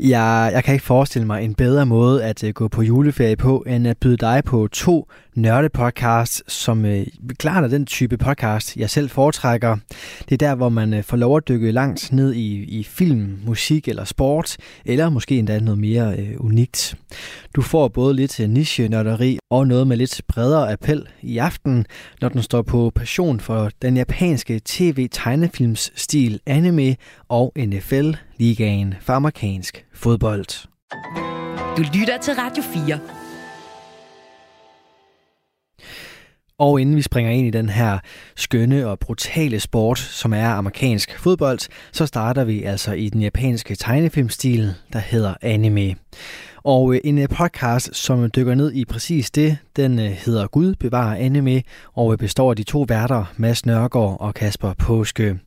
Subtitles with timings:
[0.00, 3.64] Jeg, jeg kan ikke forestille mig en bedre måde at uh, gå på juleferie på,
[3.66, 6.90] end at byde dig på to nørdepodcasts, som uh,
[7.38, 9.76] klart er den type podcast, jeg selv foretrækker.
[10.28, 13.38] Det er der, hvor man uh, får lov at dykke langt ned i, i film,
[13.46, 16.96] musik eller sport, eller måske endda noget mere uh, unikt.
[17.54, 21.86] Du får både lidt niche-nørderi og noget med lidt bredere appel i aften,
[22.20, 26.96] når den står på passion for den japanske tv-tegnefilms stil anime
[27.28, 30.68] og NFL, NFL-ligaen for amerikansk fodbold.
[31.76, 33.00] Du lytter til Radio 4.
[36.58, 37.98] Og inden vi springer ind i den her
[38.36, 41.58] skønne og brutale sport, som er amerikansk fodbold,
[41.92, 45.94] så starter vi altså i den japanske tegnefilmstil, der hedder anime.
[46.66, 50.74] Og øh, en øh, podcast, som dykker ned i præcis det, den øh, hedder Gud
[50.74, 51.62] bevarer anime,
[51.94, 55.38] og består af de to værter, Mads Nørgaard og Kasper Påske.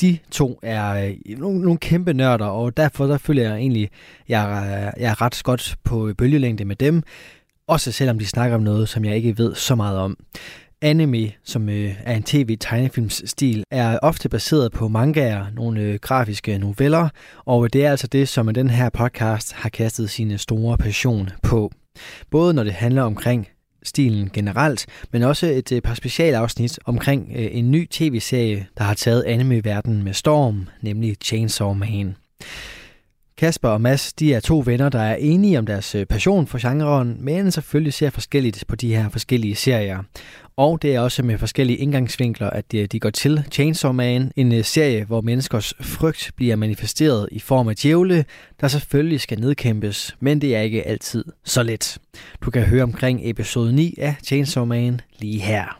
[0.00, 3.90] De to er nogle, nogle kæmpe nørder, og derfor der føler jeg egentlig,
[4.28, 7.02] jeg, jeg er ret godt på bølgelængde med dem,
[7.66, 10.16] også selvom de snakker om noget, som jeg ikke ved så meget om.
[10.82, 17.08] Anime, som øh, er en tv-tegnefilmsstil, er ofte baseret på mangaer, nogle øh, grafiske noveller,
[17.44, 21.72] og det er altså det, som den her podcast har kastet sin store passion på.
[22.30, 23.48] Både når det handler omkring
[23.82, 28.94] stilen generelt, men også et øh, par specialafsnit omkring øh, en ny tv-serie, der har
[28.94, 32.16] taget anime-verdenen med storm, nemlig Chainsaw Man.
[33.40, 36.68] Kasper og Mads, de er to venner, der er enige om deres øh, passion for
[36.68, 40.02] genren, men selvfølgelig ser forskelligt på de her forskellige serier.
[40.56, 44.54] Og det er også med forskellige indgangsvinkler, at øh, de, går til Chainsaw Man, en
[44.54, 48.24] øh, serie, hvor menneskers frygt bliver manifesteret i form af djævle,
[48.60, 51.98] der selvfølgelig skal nedkæmpes, men det er ikke altid så let.
[52.44, 55.79] Du kan høre omkring episode 9 af Chainsaw Man lige her.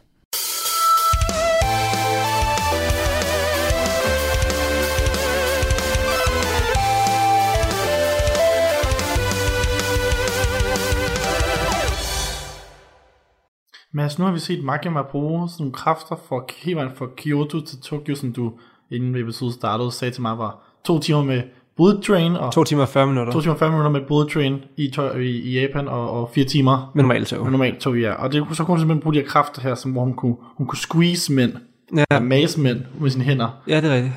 [13.95, 17.81] Mads, nu har vi set Makima bruge sådan nogle kræfter for hele fra Kyoto til
[17.81, 18.53] Tokyo, som du
[18.91, 21.43] inden episode startede, sagde til mig var to timer med
[21.77, 23.33] bullet train og To timer og 40 minutter.
[23.33, 26.45] to timer og 5 minutter med bullet train i, i, i Japan og, og fire
[26.45, 27.43] timer Med normalt tog.
[27.43, 28.13] med normalt tog, ja.
[28.13, 30.37] Og det, så kunne hun simpelthen bruge de her kræfter her, som, hvor hun kunne,
[30.57, 31.53] hun kunne squeeze mænd,
[31.97, 32.05] Ja.
[32.11, 32.21] ja.
[32.21, 33.49] mase mænd med sine hænder.
[33.69, 34.15] Ja, det er rigtigt.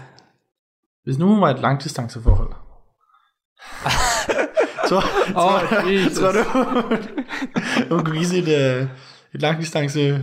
[1.04, 2.50] Hvis nu hun var et langdistanceforhold.
[4.90, 5.02] så,
[5.70, 6.18] så, Jesus.
[6.18, 6.44] så du,
[7.96, 8.88] hun kunne give sit øh,
[9.34, 10.22] et langdistance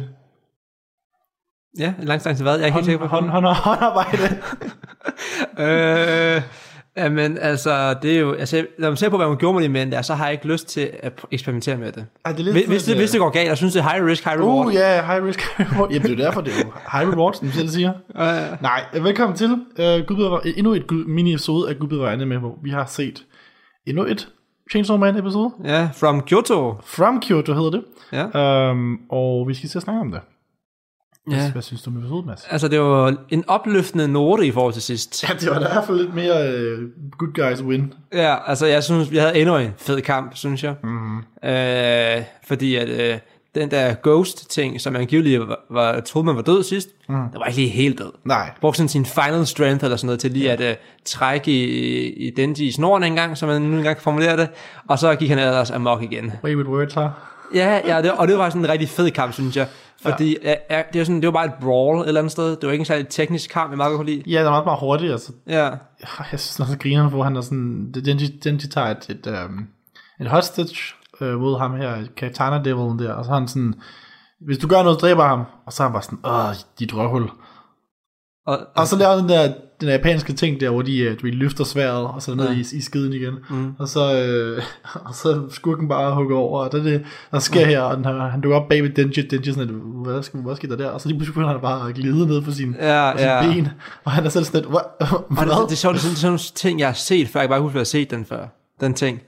[1.78, 2.52] Ja, langstans hvad?
[2.52, 3.30] Jeg er ikke helt sikker hånd, på.
[3.30, 4.38] hånd, hånd, håndarbejde.
[6.36, 6.42] øh,
[6.96, 8.32] jamen, altså, det er jo...
[8.32, 10.32] Altså, når man ser på, hvad hun gjorde med de mænd der, så har jeg
[10.32, 12.06] ikke lyst til at eksperimentere med det.
[12.24, 13.88] Ej, det er lidt Hvis, hvis, det, hvis det går galt, jeg synes, det er
[13.90, 14.66] high risk, high reward.
[14.66, 15.90] Uh, ja, yeah, high risk, high reward.
[15.90, 17.92] Jamen, det er jo derfor, det er jo high reward, som du selv siger.
[18.08, 22.38] Uh, Nej, velkommen til uh, Gud bevar, endnu et Gud, mini-episode af Gud bevar anime,
[22.38, 23.24] hvor vi har set
[23.86, 24.28] endnu et
[24.70, 25.50] Chainsaw Man episode.
[25.64, 26.74] ja, from Kyoto.
[26.84, 27.84] From Kyoto hedder det.
[28.12, 28.70] Ja.
[28.70, 30.20] Um, og vi skal til at snakke om det.
[31.26, 31.52] Hvad, ja.
[31.52, 32.46] hvad synes du om episoden, Mads?
[32.50, 35.28] Altså, det var en opløftende note i forhold til sidst.
[35.28, 36.78] Ja, det var da i hvert fald lidt mere uh,
[37.18, 37.94] good guys win.
[38.12, 40.74] Ja, altså, jeg synes, vi havde endnu en fed kamp, synes jeg.
[40.82, 41.18] Mm-hmm.
[41.44, 43.18] Øh, fordi at øh,
[43.54, 47.14] den der Ghost-ting, som angiveligt var, var, troede, man var død sidst, mm.
[47.14, 48.12] der var ikke lige helt død.
[48.24, 48.50] Nej.
[48.60, 52.30] brugte sådan sin final strength eller sådan noget til lige at uh, trække i, i
[52.30, 54.48] Denji i snoren en gang, som man nu engang kan formulere det,
[54.88, 56.32] og så gik han ellers amok igen.
[56.44, 57.10] Way with words her.
[57.54, 59.66] Ja, ja det, og det var sådan en rigtig fed kamp, synes jeg.
[60.02, 60.54] Fordi ja.
[60.70, 62.50] Ja, det, var sådan, det var bare et brawl et eller andet sted.
[62.50, 64.22] Det var ikke en særlig teknisk kamp, jeg meget kunne lide.
[64.26, 65.12] Ja, det er meget, meget hurtigt.
[65.12, 65.68] Altså, Ja,
[66.32, 69.66] jeg synes også, at grinerne, hvor han er sådan, Denji, Denji tager et, et, um,
[70.20, 73.74] et hostage øh, mod ham her, Katana Devil der, og så han sådan,
[74.46, 77.28] hvis du gør noget, dræber ham, og så er han bare sådan, åh, dit røvhul.
[78.46, 81.26] og, Og så laver den der, den der japanske ting der, hvor de, øh, du
[81.26, 82.54] løfter sværet, og så ned Ja.
[82.56, 83.72] i, i skiden igen, mm.
[83.78, 84.62] og så, øh,
[85.08, 88.04] og så skurken bare hugger over, og det er det, der sker her, og den
[88.04, 90.88] han dukker op bag ved Denji, Denji sådan, lidt, hvad, skal, hvad sker der der?
[90.90, 93.26] Og så lige pludselig begynder han bare at glide ned på sin, Ja, på sin
[93.28, 93.52] ja.
[93.52, 93.68] ben,
[94.04, 94.80] og han er selv sådan lidt, hvad?
[95.46, 97.40] det, det, er sjovt, det er sådan, sådan nogle ting, jeg har set før.
[97.40, 98.46] Jeg kan bare huske, at jeg har set den før.
[98.80, 99.20] Den ting.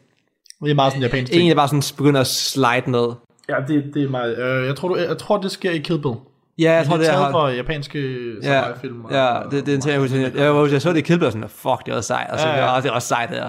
[0.62, 1.43] Det er meget sådan japansk ting.
[1.44, 3.09] En, der bare sådan begynder at slide ned.
[3.49, 6.03] Ja, det, det er meget, øh, jeg, tror, du, jeg tror, det sker i Kill
[6.03, 6.14] Bill.
[6.59, 7.17] Ja, jeg tror, det er er...
[7.17, 7.99] taget fra japanske
[8.43, 9.05] Ja, samurai-film.
[9.05, 10.19] og- ja det, det er en ting, jeg husker.
[10.20, 12.31] Jeg, jeg, jeg så det i Killblood, sådan, fuck, det var sejt.
[12.31, 12.75] Og så, Ja, ja, ja.
[12.75, 12.81] ja.
[12.81, 13.49] det var også sejt her.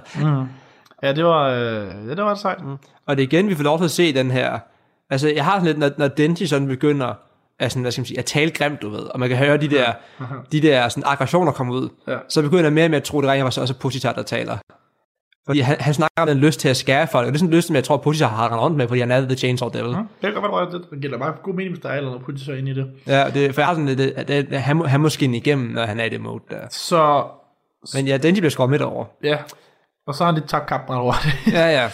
[1.03, 2.63] Ja, det var, øh, ja, det var sejt.
[2.65, 2.75] Mm.
[3.07, 4.59] Og det er igen, vi får lov til at se den her...
[5.09, 7.13] Altså, jeg har sådan lidt, når, når Denji sådan begynder
[7.59, 9.57] at, sådan, hvad skal man sige, at tale grimt, du ved, og man kan høre
[9.57, 9.91] de der,
[10.51, 12.17] de der sådan, aggressioner komme ud, Ja.
[12.29, 14.21] så begynder jeg mere og mere at tro, det rent var så også Pussycat, der
[14.23, 14.57] taler.
[15.45, 17.49] Fordi han, han snakker om den lyst til at skære folk, og det er sådan
[17.53, 19.69] en lyst, som jeg tror, Putin har rendt rundt med, fordi han er The Chainsaw
[19.69, 19.91] Devil.
[19.91, 22.25] Ja, det kan godt være, det, gælder bare god mening, hvis der er eller noget
[22.25, 22.91] Putin så ind i det.
[23.07, 23.97] Ja, det, for jeg har sådan det,
[24.27, 26.67] det, det, han, må- han må skinne igennem, når han er i det mode der.
[26.69, 27.23] Så,
[27.93, 29.05] Men ja, Denji bliver skåret midt over.
[29.23, 29.37] ja.
[30.07, 31.53] Og så har han lidt tabt kampen over det.
[31.53, 31.89] Ja, ja.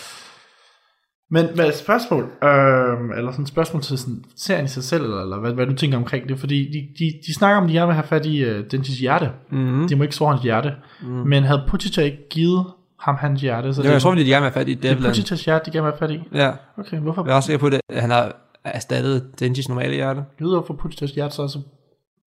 [1.31, 5.03] Men med et spørgsmål, øh, eller sådan et spørgsmål til sådan, serien i sig selv,
[5.03, 7.69] eller, eller hvad, hvad du tænker omkring det, fordi de, de, de snakker om, at
[7.69, 9.31] de gerne vil have fat i uh, Denjis hjerte.
[9.51, 9.87] Mm-hmm.
[9.87, 10.73] De må ikke såre hans hjerte.
[11.01, 11.07] Mm.
[11.07, 12.65] Men havde Puchita ikke givet
[13.01, 14.91] ham hans hjerte, så Jo, jeg tror, fordi de gerne vil have fat i det
[14.91, 14.95] er.
[15.07, 16.37] Puchitas hjerte, de gerne vil have fat i.
[16.37, 17.23] Ja, Okay, hvorfor?
[17.25, 20.23] jeg er også sikker på, at det- han har erstattet Denjis normale hjerte.
[20.39, 21.59] Jeg ved, hvorfor Puchitas hjerte så er så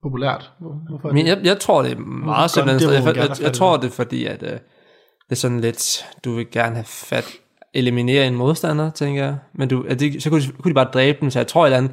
[0.03, 0.51] populært.
[0.59, 1.29] Hvor- Hvorfor Men det?
[1.29, 4.25] jeg, jeg tror, det er meget det, Jeg, jeg, jeg, jeg tror, det er fordi,
[4.25, 4.59] at øh, det
[5.29, 7.25] er sådan lidt, du vil gerne have fat,
[7.73, 9.37] eliminere en modstander, tænker jeg.
[9.53, 11.63] Men du, at det, så kunne de, kunne de bare dræbe den, så jeg tror
[11.63, 11.91] et eller andet,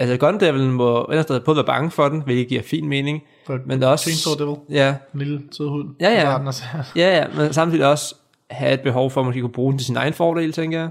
[0.00, 2.62] altså Gun Devil må et eller andet sted både være bange for den, hvilket giver
[2.62, 4.04] fin mening, For men der er også...
[4.10, 5.88] Chainsaw Devil, Ja, en lille sød hund.
[6.00, 6.50] Ja, ja.
[6.52, 6.84] serien.
[6.96, 8.14] ja, ja, men samtidig også
[8.50, 10.88] have et behov for, at man kunne bruge den til sin egen fordel, tænker jeg.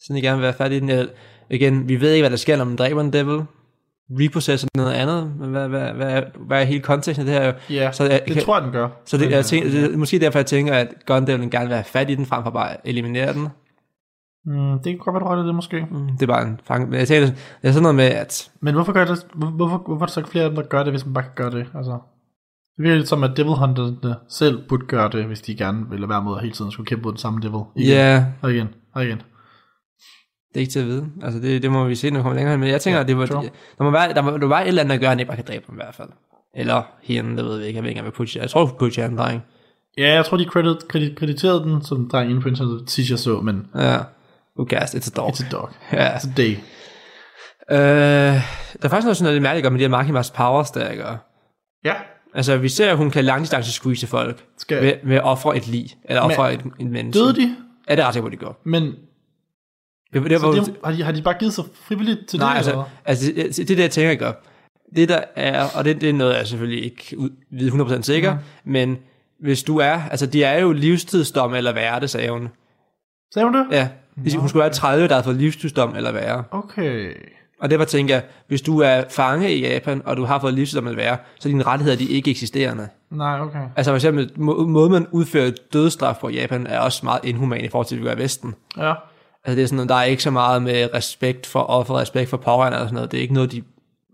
[0.00, 0.88] Sådan jeg gerne vil være fat i den.
[0.88, 1.06] Jeg,
[1.50, 3.40] igen, vi ved ikke, hvad der sker, når man dræber en devil.
[4.10, 5.32] Repossesser noget andet.
[5.40, 7.76] Men hvad, hvad, hvad, er, hvad er hele konteksten af det her?
[7.82, 8.88] Ja, Så jeg, det kan, tror jeg, den gør.
[9.04, 11.74] så det, jeg øh, tænker, det måske derfor, jeg tænker, at Gun Devil gerne vil
[11.74, 13.48] have fat i den, frem for bare at eliminere den.
[14.46, 15.86] Mm, det kan godt være, du har det, måske.
[15.90, 16.88] Mm, Det er bare en fang.
[16.90, 19.76] Men jeg tænker, det er sådan noget med, at Men hvorfor, gør det, hvor- hvorfor,
[19.86, 21.32] hvorfor er der så ikke flere af dem, der gør det, hvis man bare kan
[21.36, 21.66] gøre det?
[21.74, 21.92] Altså,
[22.76, 26.00] det virker lidt som, at Devil Hunterne selv burde gøre det, hvis de gerne vil
[26.00, 27.60] lade være at hele tiden skulle kæmpe mod den samme Devil.
[27.76, 29.18] Igen, ja, Og igen, og igen.
[30.48, 31.06] det er ikke til at vide.
[31.22, 32.60] Altså, det, det må vi se, når vi kommer længere hen.
[32.60, 33.42] Men jeg tænker, Ja, at det var, sure.
[33.78, 35.18] der, må være, der, må, der må være et eller andet, der gør, at han
[35.20, 36.08] ikke bare kan dræbe ham i hvert fald.
[36.56, 37.76] Eller hende, det ved vi ikke.
[37.76, 38.38] Jeg ved ikke, om jeg Pucci.
[38.38, 39.42] Jeg tror, Pucci er en dreng.
[39.98, 43.10] Ja, jeg tror, de credit, credit, krediterede den, som der er inde på internettet, sidst
[43.10, 43.98] jeg så, men Ja.
[44.58, 44.94] Who cares?
[44.94, 45.28] It's a dog.
[45.34, 45.70] it's a dog.
[45.92, 46.16] Ja.
[46.16, 46.56] It's a day.
[47.70, 50.94] Øh, der er faktisk noget sådan noget lidt mærkeligt med de her Makimas powers, der
[50.94, 51.16] gør.
[51.84, 51.94] Ja,
[52.36, 55.68] Altså, vi ser, at hun kan langdistance squeeze folk skal, ved, ved at ofre et
[55.68, 57.18] lig, eller ofre et, et menneske.
[57.18, 57.56] døde de?
[57.88, 58.60] Ja, det er ret sikkert, hvor de går.
[58.64, 62.50] Men Det, det, var, det, har, de, har de bare givet sig frivilligt til nej,
[62.50, 62.56] det?
[62.56, 62.84] altså, eller?
[63.04, 64.32] altså det, det, det der, jeg tænker, gør.
[64.96, 67.16] Det der er, og det, det er noget, jeg selvfølgelig ikke
[67.52, 68.72] ved 100% sikker, mm.
[68.72, 68.98] men
[69.40, 72.48] hvis du er, altså de er jo livstidsdom eller værre, det sagde hun.
[73.34, 73.66] Sagde hun det?
[73.70, 73.88] Ja,
[74.24, 76.44] de, hun skulle være 30, der har fået livstidsdom eller værre.
[76.50, 77.12] Okay.
[77.60, 80.54] Og det var, tænker jeg, hvis du er fange i Japan, og du har fået
[80.54, 82.88] livstidsdom eller værre, så er dine rettigheder, de er ikke eksisterende.
[83.10, 83.62] Nej, okay.
[83.76, 87.64] Altså for eksempel, må, måden man udfører dødsstraf på i Japan, er også meget inhuman
[87.64, 88.54] i forhold til, at vi gør i Vesten.
[88.76, 88.94] Ja.
[89.44, 92.36] Altså det er sådan der er ikke så meget med respekt for offer, respekt for
[92.36, 93.12] pårørende og sådan noget.
[93.12, 93.62] Det er ikke noget, de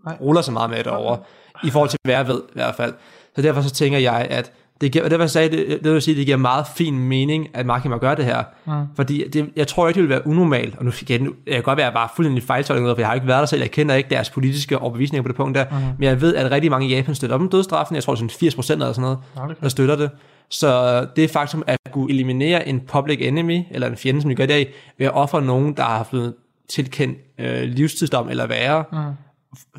[0.05, 0.17] Nej.
[0.21, 1.19] ruller så meget med derovre.
[1.63, 2.93] I forhold til, hvad jeg ved i hvert fald.
[3.35, 4.51] Så derfor så tænker jeg, at
[4.83, 7.47] det giver, og derfor sagde jeg, det, det vil sige, det giver meget fin mening,
[7.53, 8.43] at Makima gør det her.
[8.65, 8.71] Mm.
[8.95, 11.77] Fordi det, jeg tror ikke, det vil være unormalt, og nu igen, jeg kan godt
[11.77, 14.09] være, jeg bare fuldstændig fejltolkning, for jeg har ikke været der selv, jeg kender ikke
[14.09, 15.79] deres politiske overbevisninger på det punkt der, Mhm.
[15.99, 18.17] men jeg ved, at rigtig mange i Japan støtter op om dødsstraffen, jeg tror det
[18.17, 19.17] er sådan 80 procent eller sådan noget,
[19.49, 20.09] det der støtter det.
[20.49, 24.43] Så det faktum at kunne eliminere en public enemy, eller en fjende, som de gør
[24.55, 24.65] i,
[24.97, 26.33] ved at ofre nogen, der har fået
[26.69, 28.97] tilkendt øh, livstidsdom eller værre, Mm.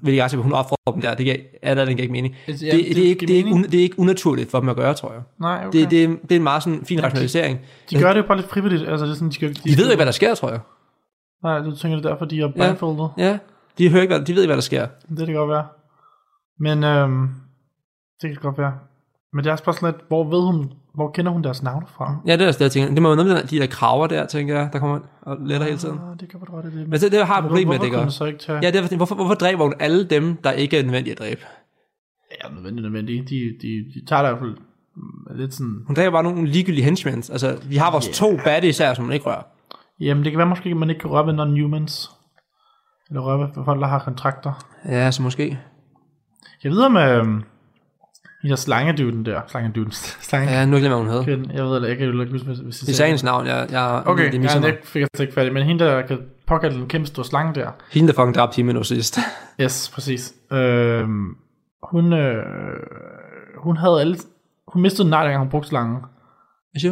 [0.02, 2.36] Hvilket jeg siger, hun offrer dem der, det giver, er der, den ikke mening.
[2.48, 4.50] Ja, Det, det det, det, er ikke, det, er ikke, un, det er ikke unaturligt
[4.50, 5.22] for dem at gøre, tror jeg.
[5.40, 5.78] Nej, okay.
[5.80, 7.58] Det, det, er, det er en meget sådan fin rationalisering.
[7.90, 8.88] de gør det jo bare lidt frivilligt.
[8.88, 10.60] Altså, det er sådan, de, skal, de, De ved ikke, hvad der sker, tror jeg.
[11.42, 13.10] Nej, du tænker det er derfor, de er blindfoldet.
[13.18, 13.38] Ja,
[13.78, 14.86] de hører ikke, hvad, de ved ikke, hvad der sker.
[15.16, 15.66] Det kan godt være.
[16.60, 17.28] Men øhm,
[18.22, 18.72] det kan godt være.
[19.32, 22.16] Men det er spørgsmålet, lidt, hvor ved hun, hvor kender hun deres navne fra?
[22.26, 22.94] Ja, det er også det, jeg tænker.
[22.94, 25.66] Det må jo noget med de der kraver der, tænker jeg, der kommer og letter
[25.66, 25.98] hele tiden.
[25.98, 26.88] Ah, det kan godt være det.
[26.88, 28.08] Men det, det har et problem med, det gør.
[28.08, 28.58] så ikke tage...
[28.62, 31.40] Ja, det er, hvorfor, hvorfor dræber hun alle dem, der ikke er nødvendige at dræbe?
[32.44, 33.28] Ja, nødvendigt, nødvendigt.
[33.30, 34.56] De, de, de tager der i hvert fald
[34.96, 35.82] mm, lidt sådan...
[35.86, 37.14] Hun dræber bare nogle ligegyldige henchmen.
[37.14, 38.14] Altså, vi har vores Yeah.
[38.14, 39.42] to baddies her, som hun ikke rører.
[40.00, 42.10] Jamen, det kan være måske, at man ikke kan røre ved non-humans.
[43.10, 44.52] Eller røre ved folk, der har kontrakter.
[44.88, 45.58] Ja, så måske.
[46.64, 46.96] Jeg ved om...
[46.96, 47.42] øhm,
[48.44, 49.40] de der slangeduden der.
[49.48, 49.92] Slangeduden.
[50.28, 50.50] Slange.
[50.52, 51.46] Ja, nu glemmer hvad hun hed.
[51.54, 54.02] Jeg ved eller jeg kan ikke huske, hvis- hvis Det er sagens navn, jeg, jeg
[54.06, 55.50] Okay, det det, misser ja, det fik jeg ikke i.
[55.50, 57.70] Men hende, der kan påkalde den kæmpe store slange der.
[57.92, 59.18] Hende, der fucking dræbte Himeno sidst.
[59.60, 60.34] Yes, præcis.
[60.52, 61.24] Øhm,
[61.90, 62.42] hun, øh,
[63.58, 64.16] hun havde alle...
[64.68, 65.98] Hun mistede en negl, hver gang hun brugte slangen.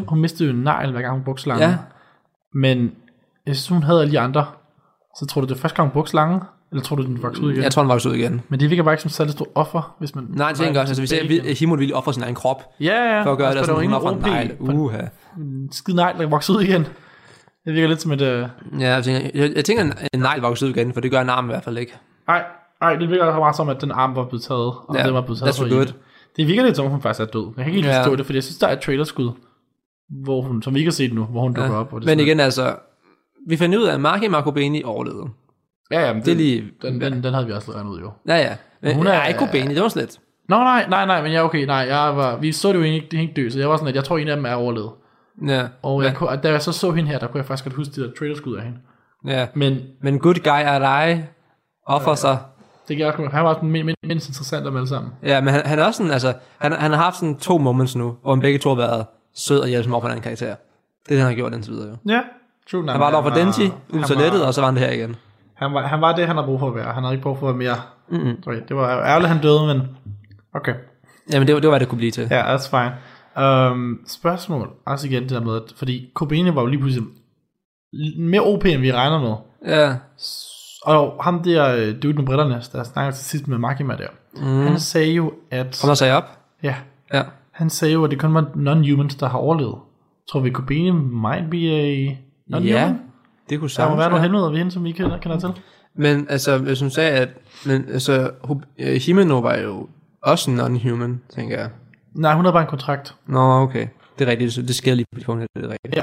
[0.08, 1.68] Hun mistede jo en negl, hver gang hun brugte slangen.
[1.68, 1.76] Ja.
[2.54, 2.92] Men
[3.46, 4.46] jeg synes, hun havde alle de andre.
[5.18, 6.40] Så tror du, det er første gang, hun brugte slangen?
[6.72, 7.62] Eller tror du, den voksede ud igen?
[7.62, 8.40] Jeg tror, den vokser ud igen.
[8.48, 10.26] Men det virker bare ikke som særlig stor offer, hvis man...
[10.30, 13.16] Nej, jeg tænker også, altså vi ser, at Himon ville ofre sin egen krop, Ja,
[13.16, 13.22] ja.
[13.24, 14.76] for at gøre det, altså, sådan, hun der offrer var en negl.
[14.78, 14.98] Uha.
[15.38, 16.86] en skide negl, der vokser ud igen.
[17.64, 18.20] Det virker lidt som et...
[18.20, 18.48] Øh...
[18.80, 21.28] Ja, jeg tænker, jeg, jeg tænker en, negl vokser ud igen, for det gør en
[21.28, 21.94] arm i hvert fald ikke.
[22.28, 22.44] Ej,
[22.82, 25.20] ej, det virker meget som, at den arm var blevet taget, og Ja, den var
[25.20, 25.92] blevet taget for for good.
[26.36, 27.46] Det virker lidt som, om hun faktisk er død.
[27.56, 28.00] Jeg kan ikke helt Ja.
[28.00, 29.30] forstå det, fordi jeg synes, der er et trailerskud,
[30.24, 31.92] hvor hun, som vi ikke har set nu, hvor hun dukker op.
[31.92, 32.74] Og det Men igen, altså,
[33.48, 35.28] vi fandt ud af, at Marki Marcobeni overlevede.
[35.92, 36.64] Ja, ja, men Det er lige...
[36.82, 38.10] den, den, den havde vi også regnet ud, jo.
[38.28, 38.56] Ja, ja.
[38.82, 39.26] Men hun er- er...
[39.26, 40.18] ikke Kobeni, det var slet.
[40.48, 43.06] Nå, nej, nej, nej, men ja, okay, nej, jeg var, vi så det jo ikke,
[43.10, 44.90] det ikke dø, så jeg var sådan, at jeg tror, en af dem er overlevet.
[45.46, 47.74] Ja, Og, jeg, og da jeg så så hende her, der kunne jeg faktisk godt
[47.76, 48.78] huske de der trailerskud af hende.
[49.26, 49.46] ja.
[49.54, 51.28] Men men good guy er dig,
[51.86, 52.38] offer sig.
[52.88, 55.12] det kan jeg også, han var den min- min- mindst interessant af dem alle sammen.
[55.22, 57.96] Ja, men han, han er også sådan, altså, han, han har haft sådan to moments
[57.96, 60.22] nu, hvor han begge to har været sød og hjælpe sig over på en anden
[60.22, 60.46] karakter.
[60.46, 60.56] Det er
[61.08, 61.96] det, han har gjort indtil videre jo.
[62.12, 62.20] Ja,
[62.70, 62.90] true.
[62.90, 65.16] Han var der for Denji, ud toilettet, og så var han det her igen.
[65.62, 66.92] Han var, han var det, han havde brug for at være.
[66.92, 67.76] Han havde ikke brug for at være mere.
[68.10, 68.42] Mm-hmm.
[68.42, 69.82] Sorry, det var ærgerligt, han døde, men
[70.54, 70.74] okay.
[71.32, 72.28] Jamen, det var, det var, det kunne blive til.
[72.30, 72.92] Ja, that's fine.
[73.46, 77.04] Um, spørgsmål, også igen det der med, at, fordi Kobene var jo lige pludselig
[78.18, 79.34] mere OP, end vi regner med.
[79.76, 79.94] Ja.
[80.84, 84.66] Og ham der øh, dude med brillerne, der snakkede til sidst med Makima der, mm.
[84.66, 85.78] han sagde jo, at...
[85.82, 86.24] Kom der sagde op.
[86.62, 86.74] Ja,
[87.12, 87.22] Ja.
[87.52, 89.78] han sagde jo, at det kun var non-humans, der har overlevet.
[90.30, 92.16] Tror vi, Kobene might be a
[92.50, 92.62] non-human?
[92.66, 92.94] Ja,
[93.52, 95.48] det kunne Der må sagtens være nogle hemmeligheder ved hende, som vi kender, kender til.
[95.96, 97.28] Men altså, hvis hun sagde, at
[97.66, 98.30] men, altså,
[98.78, 99.88] øh, Himeno var jo
[100.22, 101.70] også non-human, tænker jeg.
[102.14, 103.14] Nej, hun havde bare en kontrakt.
[103.26, 103.86] Nå, okay.
[104.18, 105.96] Det er rigtigt, det- det sker lige på det punkt, det er rigtigt.
[105.96, 106.02] Ja.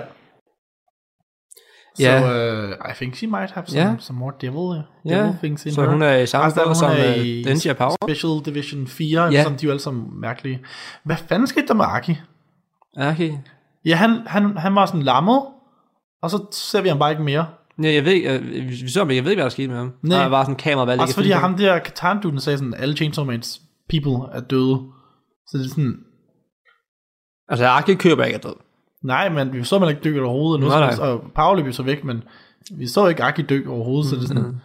[1.99, 2.21] Ja.
[2.21, 3.95] So, uh, I think she might have some, Ja.
[3.99, 5.89] some more devil, devil Ja, things in så her.
[5.89, 7.95] hun er i samme Altså, forhold som hun er øh, i Denji Power.
[8.05, 9.29] Special Division 4, Ja.
[9.31, 9.43] ja.
[9.43, 10.59] som de er jo alle sammen mærkelige.
[11.03, 12.17] Hvad fanden skete der med Aki?
[12.97, 13.33] Okay.
[13.85, 15.41] Ja, han, han, han var sådan lammet,
[16.21, 17.47] og så ser vi ham bare ikke mere.
[17.83, 19.93] Ja, jeg ved ikke, øh, vi så jeg ved ikke, hvad der skete med ham.
[20.01, 20.19] Nej.
[20.21, 23.25] Der var sådan en kamera, hvad Også fordi ham der Katan-duden sagde sådan, alle Chainsaw
[23.25, 24.79] Man's people er døde.
[25.47, 25.97] Så det er sådan,
[27.49, 28.55] Altså, Aki køber ikke er død.
[29.03, 30.61] nej, men vi så man ikke dø overhovedet.
[30.63, 31.07] Nu, Nej, nej.
[31.07, 32.23] Og Paul løb jo så væk, men
[32.71, 34.59] vi så ikke Aki dø overhovedet, så det er sådan, Mm-hmm.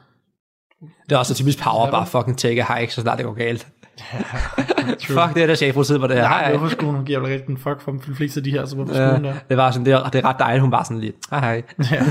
[1.08, 3.34] Det er også så typisk Power, bare fucking take a hike, så snart det går
[3.34, 3.68] galt.
[5.08, 6.22] Fuck, det er der chef på på det her.
[6.22, 8.64] nej, Hej, hvorfor skulle hun give rigtig en fuck for de fleste af de her,
[8.66, 9.34] så hvorfor skulle Ja, hun der?
[9.48, 11.62] det var sådan, det er, det er ret dejligt, hun bare sådan lidt, hej hej.
[11.90, 12.04] Ja,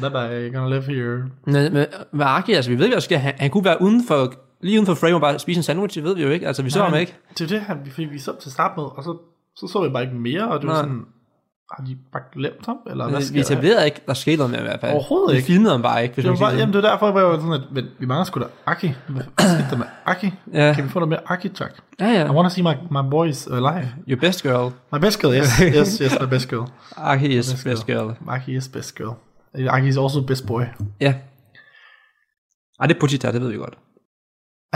[0.00, 1.16] bye bye, gonna live here.
[1.46, 3.18] Men, men med Aki, altså vi ved, hvad der sker.
[3.18, 5.94] Han, han kunne være uden for, lige uden for frame og bare spise en sandwich,
[5.96, 6.46] det ved vi jo ikke.
[6.46, 7.14] Altså vi så Nej, ham ikke.
[7.38, 9.16] Det er det vi- fordi vi så til start med, og så,
[9.56, 10.82] så så vi bare ikke mere, og det var Nej.
[10.82, 11.02] sådan,
[11.72, 14.58] har de bare glemt ham, eller hvad sker vi etablerede ikke, der skete noget med
[14.58, 14.92] i hvert fald.
[14.92, 15.46] Overhovedet vi ikke.
[15.46, 16.82] Vi filmede ham bare ikke, hvis Det var bare, jamen det.
[16.82, 18.92] var derfor, jeg var sådan, at men, vi mangler sgu da Aki.
[19.08, 20.30] Hvad skete der med Aki?
[20.52, 20.72] Ja.
[20.74, 21.70] Kan vi få noget mere Aki, tak?
[22.00, 22.26] Ja, ja.
[22.26, 23.88] I want to see my, my boys alive.
[24.08, 24.72] Your best girl.
[24.92, 25.48] My best girl, yes.
[25.78, 26.64] Yes, yes, my best girl.
[26.96, 28.10] Aki is Best best girl.
[28.28, 29.14] Aki is best girl.
[29.68, 30.62] Aki is also best boy.
[31.00, 31.14] Ja.
[32.80, 33.78] Ej, det er Puchita, det ved vi godt.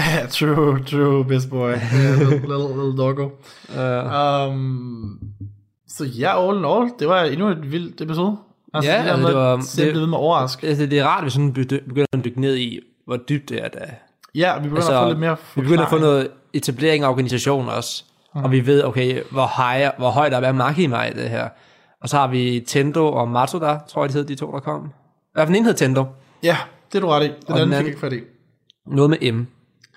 [0.31, 1.73] True, true, best boy.
[1.73, 3.31] Little, little, little doggo.
[3.69, 5.19] Uh, Um,
[5.97, 8.37] så ja, all in all, det var endnu et vildt episode.
[8.75, 10.63] Altså, Ja, det, der altså, det var- at ved med overrask.
[10.63, 13.65] altså, det er rart, hvis sådan begy- begynder at dykke ned i, hvor dybt det
[13.65, 13.79] er, da.
[14.35, 16.15] Ja, vi begynder Altså, at få lidt mere Vi begynder at få forklaring.
[16.15, 18.05] noget etablering af organisation også.
[18.35, 18.45] Mm.
[18.45, 21.49] Og vi ved, okay, hvor, high, hvor højt op er Maki mig i det her.
[22.03, 24.85] Og så har vi Tendo og Matsuda, tror jeg, de hed de to, der kom.
[24.87, 24.91] I
[25.33, 26.05] hvert fald den ene hed Tendo.
[26.43, 26.57] Ja,
[26.93, 27.27] det er du ret i.
[27.27, 28.21] Den Og anden den fik jeg anden- ikke fat i.
[28.87, 29.47] Noget med M.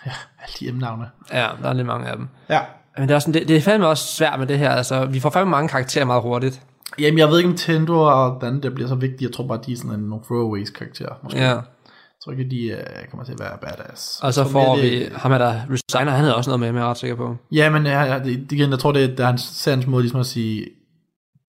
[0.06, 1.10] Alle de emnavne.
[1.34, 2.28] Ja, der er lidt mange af dem.
[2.50, 2.60] Ja.
[2.98, 4.70] Men det er, også sådan, det, det er fandme også svært med det her.
[4.70, 6.62] Altså, vi får fandme mange karakterer meget hurtigt.
[7.00, 9.28] Jamen, jeg ved ikke, om Tendo og den der bliver så vigtige.
[9.28, 11.14] Jeg tror bare, de er sådan en, nogle throwaways karakterer.
[11.24, 11.40] Måske.
[11.40, 11.48] Ja.
[11.50, 14.20] Jeg tror ikke, de uh, kommer til at være badass.
[14.24, 16.68] Og så får mere, vi det- ham er der Resigner, han havde også noget med,
[16.82, 17.36] jeg er ret sikker på.
[17.52, 20.20] Ja, men ja, ja, det, igen, jeg tror, det er, det hans, sands måde ligesom
[20.20, 20.66] at sige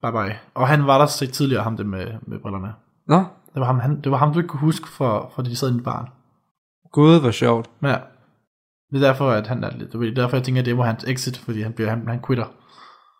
[0.03, 0.35] bye bye.
[0.53, 2.67] Og han var der så tidligere, ham det med, med brillerne.
[3.07, 3.17] Nå,
[3.53, 5.69] Det var ham, han, det var ham du ikke kunne huske, for, for de sad
[5.69, 6.07] i en barn.
[6.91, 7.69] gud, hvor sjovt.
[7.79, 7.97] Men ja,
[8.91, 10.83] det er derfor, at han er lidt, det er derfor, jeg tænker, at det var
[10.85, 12.45] hans exit, fordi han, bliver, han, han quitter.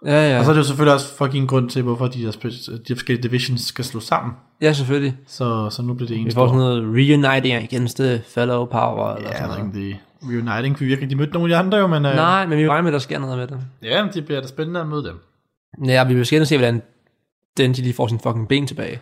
[0.06, 0.40] Ja, ja.
[0.40, 2.32] Og så er det jo selvfølgelig også en grund til, hvorfor de der,
[2.88, 4.34] de forskellige divisions skal slå sammen.
[4.62, 5.18] ja, selvfølgelig.
[5.28, 9.16] Så, så nu bliver det en Vi får sådan noget reuniting against the fellow power.
[9.16, 9.74] Eller Ja, sådan noget.
[9.74, 12.06] det reuniting, for vi virkelig de mødte nogle af de andre jo, men...
[12.06, 13.60] øh, Nej, men vi regner med, at der sker noget med det.
[13.84, 15.20] Ja, det bliver da spændende at møde dem.
[15.86, 16.82] Ja, vi vil skænde se, hvordan
[17.58, 19.00] Denji lige får sin fucking ben tilbage.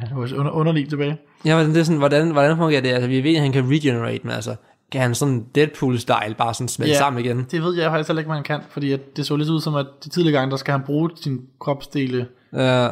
[0.00, 1.18] Ja, det var under, underligt tilbage.
[1.44, 2.88] Ja, men det er sådan, hvordan, hvordan fungerer det?
[2.88, 4.54] Altså, vi ved, at han kan regenerate, men altså,
[4.92, 6.98] kan han sådan Deadpool-style bare sådan smelte Ja.
[6.98, 7.46] sammen igen?
[7.50, 9.74] Det ved jeg faktisk heller ikke, han kan, fordi at det så lidt ud som,
[9.74, 12.88] at de tidligere gange, der skal han bruge sin kropsdele Ja.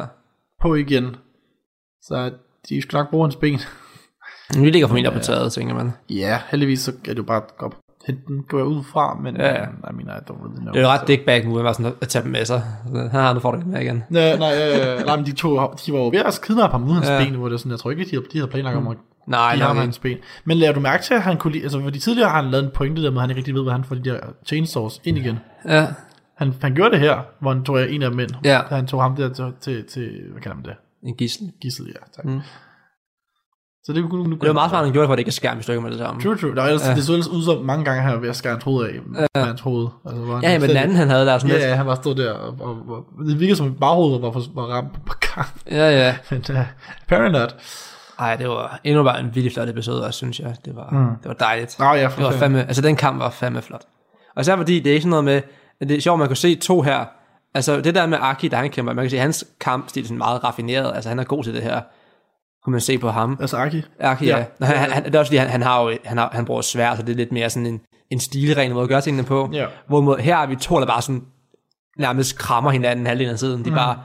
[0.61, 1.15] på igen.
[2.01, 2.31] Så
[2.69, 3.59] de skal nok bruge hans ben.
[4.63, 5.91] Vi ligger formentlig på taget, tænker man.
[6.09, 7.71] Ja, heldigvis så er det jo bare at
[8.07, 9.63] hente den, går jeg ud fra, men Ja, ja.
[9.63, 10.73] I mean, I don't really know.
[10.73, 12.61] Det er jo ret dickbag nu, at sådan at tage dem med sig.
[12.93, 14.03] Så, Her nu får det med igen.
[14.09, 14.53] Nej, nej,
[14.99, 15.49] øh, nej, men de to,
[15.85, 17.23] de var jo ved at kidnappe ham uden hans Ja.
[17.23, 18.97] ben, hvor det er sådan, jeg tror ikke, de havde, de havde planlagt om at
[19.27, 20.17] Nej, ham nej, hans ben.
[20.45, 22.63] Men lader du mærke til, at han kunne lide, altså fordi tidligere har han lavet
[22.65, 25.01] en pointe der med, at han ikke rigtig ved, hvad han får de der chainsaws
[25.03, 25.39] ind igen.
[25.65, 25.87] Ja,
[26.37, 28.29] Han, han gjorde det her, hvor han tog en af dem ind.
[28.43, 28.61] Ja.
[28.69, 30.73] Da han tog ham der til, til, til hvad kalder man det?
[31.03, 31.51] en gissel.
[31.61, 32.25] Gissel, ja, tak.
[32.25, 32.41] Mm.
[33.83, 35.29] Så det kunne nu Det var meget smart, han gjorde det, for at det ikke
[35.29, 36.21] er skærm i stykker med det samme.
[36.21, 36.55] True, true.
[36.55, 36.89] Der var ellers, Ja.
[36.89, 36.95] ja.
[36.95, 38.93] Det så ellers ud som mange gange, han var ved at skære hans hoved af
[39.05, 39.87] med hans hoved.
[40.05, 41.69] Altså, hvor han Ja, men den anden, han havde der sådan Ja, lidt.
[41.69, 44.41] ja, han var stået der, og, og, og, det virkede som, at baghovedet var, for,
[44.55, 45.47] var ramt på gang.
[45.71, 46.15] Ja, ja.
[46.31, 46.59] Men uh,
[47.01, 47.55] apparently not.
[48.19, 50.55] Ej, det var endnu bare en vildt flot episode, også, synes jeg.
[50.65, 51.15] Det var, mm.
[51.17, 51.79] det var dejligt.
[51.79, 53.83] Nå ja, Det var fandme, altså den kamp var fandme flot.
[54.35, 55.41] Og især fordi det er ikke sådan noget med,
[55.81, 57.05] at det er sjovt, man kunne se to her
[57.53, 60.07] Altså, det der med Aki, der han kæmper, man kan sige, at hans kampstil er
[60.07, 60.91] sådan meget raffineret.
[60.95, 61.81] Altså, han er god til det her.
[62.63, 63.37] Kunne man se på ham.
[63.41, 63.83] Altså Aki.
[63.99, 64.37] Aki, ja.
[64.37, 64.65] ja.
[64.65, 66.95] Han, han, det er også fordi, han, han, har jo, han, har, han bruger svær,
[66.95, 69.49] så det er lidt mere sådan en, en stilren måde at gøre tingene på.
[69.53, 69.65] Ja.
[69.87, 71.21] Hvorimod her er vi to, der bare sådan
[71.97, 73.65] nærmest krammer hinanden halvdelen af tiden.
[73.65, 73.75] De Mm.
[73.75, 73.99] bare,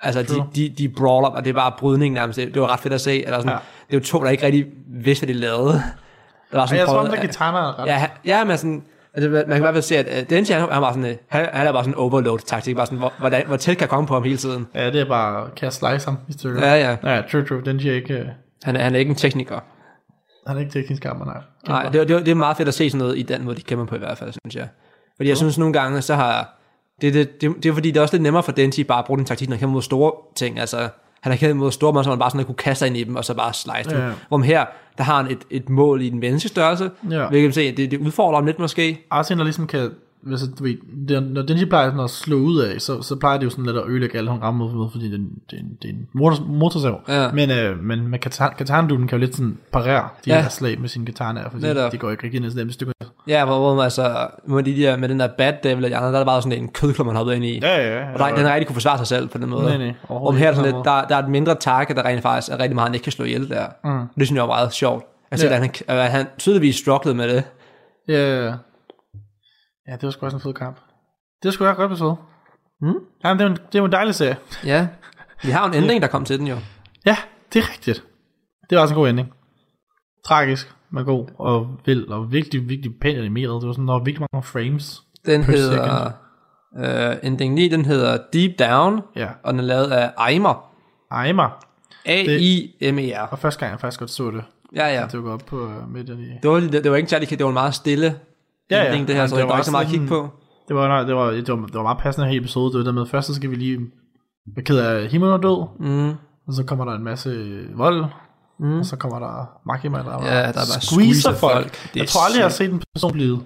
[0.00, 0.46] altså de, True.
[0.54, 2.36] de, de brawler, og det er bare brydning nærmest.
[2.36, 3.24] Det, var ret fedt at se.
[3.24, 3.58] Eller sådan, Ja.
[3.90, 4.66] Det er jo to, der ikke rigtig
[5.02, 5.82] vidste, hvad de lavede.
[6.52, 7.86] Der var sådan jeg tror, at Kitana er ret.
[7.86, 8.82] Ja, ja, men sådan,
[9.14, 11.16] altså, man kan i hvert fald se, at uh, Denji, han, han, var sådan, uh,
[11.28, 13.88] han, han er bare sådan en overload-taktik, bare sådan, hvor, hvordan, hvor tæt kan jeg
[13.88, 14.66] komme på ham hele tiden.
[14.74, 16.66] Ja, det er bare, kan jeg slice ham i stykker.
[16.66, 17.14] Ja, ja.
[17.14, 17.62] Ja, true, true.
[17.64, 18.26] Den er ikke, øh,
[18.64, 19.60] Han, er- han er ikke en tekniker.
[20.46, 21.42] han er ikke teknisk kammer, nej.
[21.68, 23.62] Nej, det, det, det er meget fedt at se sådan noget i den måde, de
[23.62, 24.68] kæmper på i hvert fald, synes jeg.
[25.16, 26.55] Fordi jeg synes nogle gange, så har...
[27.00, 29.04] Det, det, det, det er fordi, det er også lidt nemmere for Denji bare at
[29.04, 30.58] bruge den taktik, når han kæmper mod store ting.
[30.58, 30.88] Altså,
[31.20, 33.04] han har kæmpet mod store monster, man bare sådan at kunne kaste sig ind i
[33.04, 33.98] dem, og så bare slice dem.
[33.98, 34.10] Ja.
[34.28, 34.64] Hvor her,
[34.98, 37.28] der har han et, et mål i den menneskestørrelse, Ja.
[37.28, 38.98] hvilket vil se, det, det udfordrer ham lidt måske.
[39.12, 39.90] Der ligesom kan,
[40.22, 40.76] hvis du ved,
[41.08, 43.66] det, når Denji plejer sådan at slå ud af, så, så plejer det jo sådan
[43.66, 45.88] lidt at ødelægge alle, hun rammer mod, fordi det, er en- det, er en- det
[45.90, 47.00] er en motor, motorsav.
[47.08, 47.30] Ja.
[47.32, 50.42] Men, øh, men med katana, katana kan jo lidt sådan parere de Ja.
[50.42, 51.92] her slag med sine katanaer, fordi Netop.
[51.92, 52.92] de går ikke rigtig ned til dem stykker.
[53.28, 55.96] Ja, hvor, hvor man altså, med, de der, med den der bad devil og de
[55.96, 57.58] andre, der er bare sådan en kødklub, man hoppet ind i.
[57.62, 58.12] Ja, ja, ja.
[58.12, 59.64] Og der, den rigtig kunne forsvare sig selv på den måde.
[59.64, 62.22] Nej, nej, overhovedet her er sådan lidt, der, der er et mindre target, der rent
[62.22, 63.66] faktisk er rigtig meget, han ikke kan slå ihjel der.
[63.84, 63.90] Mm.
[64.18, 65.04] Det synes jeg var meget sjovt.
[65.30, 65.52] Altså, Ja.
[65.52, 65.56] ja.
[65.56, 67.44] at, han, at han tydeligvis strugglede med det.
[68.08, 68.52] Ja, ja, ja.
[69.88, 70.76] Ja, det var sgu også en fed kamp.
[71.42, 72.16] Det var sgu da godt episode.
[72.80, 72.94] Mm.
[73.24, 74.36] Ja, men det er, en, det er jo en dejlig serie.
[74.72, 74.88] Ja.
[75.42, 76.56] Vi har jo en ændring, der kom til den jo.
[77.06, 77.16] Ja,
[77.52, 78.04] det er rigtigt.
[78.70, 79.32] Det var også en god ending.
[80.26, 83.60] Tragisk, men god og vild, og virkelig, virkelig pænt animeret.
[83.62, 85.02] Det var sådan, var virkelig mange frames.
[85.26, 86.10] Den hedder...
[86.78, 89.28] Uh, ending 9, den hedder Deep Down, Ja.
[89.42, 90.72] og den er lavet af Aimer.
[91.10, 91.64] Aimer.
[92.04, 93.28] A-I-M-E-R.
[93.30, 95.06] Og første gang jeg faktisk godt så det, Ja, ja.
[95.12, 96.26] det var op på uh, midten i...
[96.42, 98.20] Det var, det, det var ikke særlig, det var en meget stille
[98.70, 98.86] Ja, ja.
[98.88, 100.28] ending, det her, Men så det der var ikke så meget at kigge på.
[100.68, 102.72] Det var, nej, det var, det var, det var meget passende her episode.
[102.72, 103.78] Det var der med, først så skal vi lige
[104.56, 106.08] være ked af himmel og død, Mm.
[106.48, 107.30] og så kommer der en masse
[107.74, 108.04] vold,
[108.60, 108.78] mm.
[108.78, 111.54] og så kommer der Makima, der, Ja, der er bare squeezer squeezer folk.
[111.54, 111.96] folk.
[111.96, 113.40] Jeg tror aldrig, jeg har set en person blive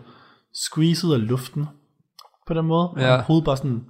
[0.55, 1.67] squeezed af luften
[2.47, 2.89] på den måde.
[2.97, 3.15] Ja.
[3.17, 3.85] Og hovedet bare sådan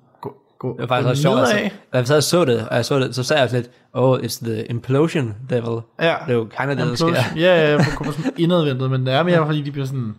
[0.60, 1.38] gå, Det var faktisk også sjovt.
[1.40, 1.56] Altså,
[1.92, 3.72] da jeg sad og så det, og jeg så det, så sagde jeg sådan lidt,
[3.92, 5.80] oh, it's the implosion devil.
[6.00, 6.14] Ja.
[6.26, 7.06] Det er jo kind of det, der sker.
[7.06, 7.38] Implosion.
[7.38, 10.14] Ja, ja, ja, kommer sådan indadvendt, men det er mere, fordi de bliver sådan,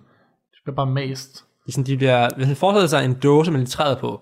[0.61, 3.51] de bliver bare mast, Det er sådan, de bliver, hvis man forestiller sig en dåse,
[3.51, 4.21] man træder på.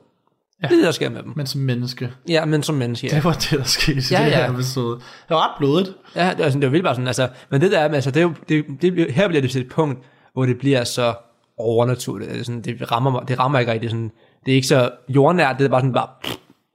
[0.63, 0.67] Ja.
[0.67, 1.33] Det er det, der sker med dem.
[1.35, 2.11] men som menneske.
[2.29, 3.15] Ja, men som menneske, ja.
[3.15, 4.51] Det var det, der skete i Ja, det her ja.
[4.53, 4.95] episode.
[4.95, 5.93] Det var ret blodigt.
[6.15, 7.89] Ja, det er, sådan, det er jo vildt bare sådan, altså, men det der er,
[7.93, 9.99] altså, det er jo, det, det, bliver- her bliver det til et punkt,
[10.33, 11.13] hvor det bliver så
[11.57, 14.11] overnaturligt, det, er sådan, det rammer det rammer ikke rigtig sådan,
[14.45, 16.07] det er ikke så jordnært, det er bare sådan bare,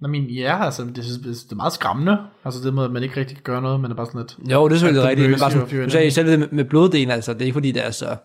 [0.01, 2.19] Nå, men ja, altså, det, er- det er meget skræmmende.
[2.45, 4.21] Altså det med, at man ikke rigtig kan gøre noget, men det er bare sådan
[4.21, 4.53] lidt...
[4.53, 7.11] jo, det er selvfølgelig rigtigt, men bare sådan, du sagde selv det med, med bloddelen,
[7.11, 8.17] altså, det er ikke fordi, det er så,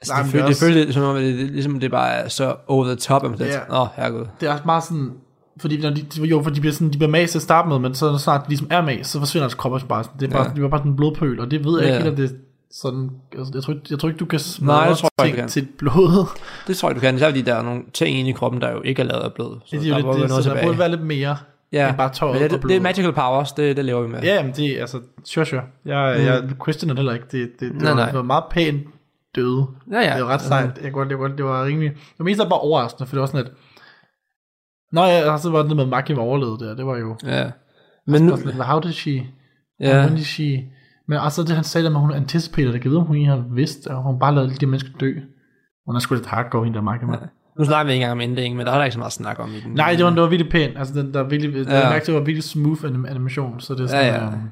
[0.00, 1.80] altså, Nej, det, men føles, det er det også- føles som om, det, det, ligesom
[1.80, 3.46] det bare er så over the top, Ja.
[3.46, 3.80] yeah.
[3.82, 4.26] åh, herregud.
[4.40, 5.10] Det er også meget sådan...
[5.60, 7.94] Fordi når de, jo, for de bliver, sådan, de bliver til at starte med, men
[7.94, 10.20] så snart de ligesom er mast, så forsvinder deres krop også bare sådan.
[10.20, 10.48] Det er bare, Ja.
[10.48, 10.54] ja.
[10.56, 11.96] de var bare sådan en blodpøl, og det ved jeg Ja.
[11.96, 12.28] ikke om det er
[12.72, 13.10] sådan...
[13.38, 15.26] Altså, jeg, tror, ikke- jeg tror ikke, du kan Nej, smadre det tror jeg ting
[15.26, 15.48] ikke, du kan.
[15.48, 16.26] til et blod.
[16.66, 18.70] Det tror jeg, du kan, især fordi der er nogle ting inde i kroppen, der
[18.72, 19.58] jo ikke er lavet af blod.
[19.64, 21.36] Så det er jo der være det, noget så der burde være lidt mere
[21.72, 21.88] ja.
[21.88, 22.68] end bare tøjet Men det, og det, blod.
[22.70, 24.22] det er magical powers, det, det lever vi med.
[24.22, 25.62] Ja, jamen det er, altså, sure, sure.
[25.86, 26.24] Jeg, mm.
[26.24, 27.26] jeg questioner det heller ikke.
[27.32, 28.06] Det, det, det, Nej, var, nej.
[28.06, 28.82] det var meget pænt
[29.36, 29.66] døde.
[29.92, 30.16] ja, ja.
[30.16, 30.80] Det var ret sejt.
[30.82, 31.90] Jeg kunne det, var, det var rimelig...
[31.90, 33.52] Det var mest bare overraskende, for det var sådan et...
[34.92, 36.74] Nå ja, og så var det med Maki var overlevet der.
[36.74, 37.16] Det var jo...
[37.26, 37.50] Ja.
[38.06, 39.26] Men nu, lidt, How did she...
[39.80, 40.00] ja.
[40.04, 40.64] When did she...
[41.08, 43.16] Men altså det han sagde der med, at hun anticipated, det kan vide, om hun
[43.16, 45.12] egentlig har vidst, at hun bare lavede de mennesker dø.
[45.86, 47.16] Hun er sgu lidt hardcore, hende der Maki ja.
[47.58, 49.38] Nu snakker vi ikke engang om ending, men der er heller ikke så meget snak
[49.38, 49.72] om i den.
[49.74, 50.78] Nej, det var, det var virkelig pænt.
[50.78, 51.78] Altså, den, der var virkelig, ja.
[51.78, 54.26] Jeg mærkte, det var virkelig smooth anim- animation, så det er sådan, Ja, ja.
[54.26, 54.50] øhm,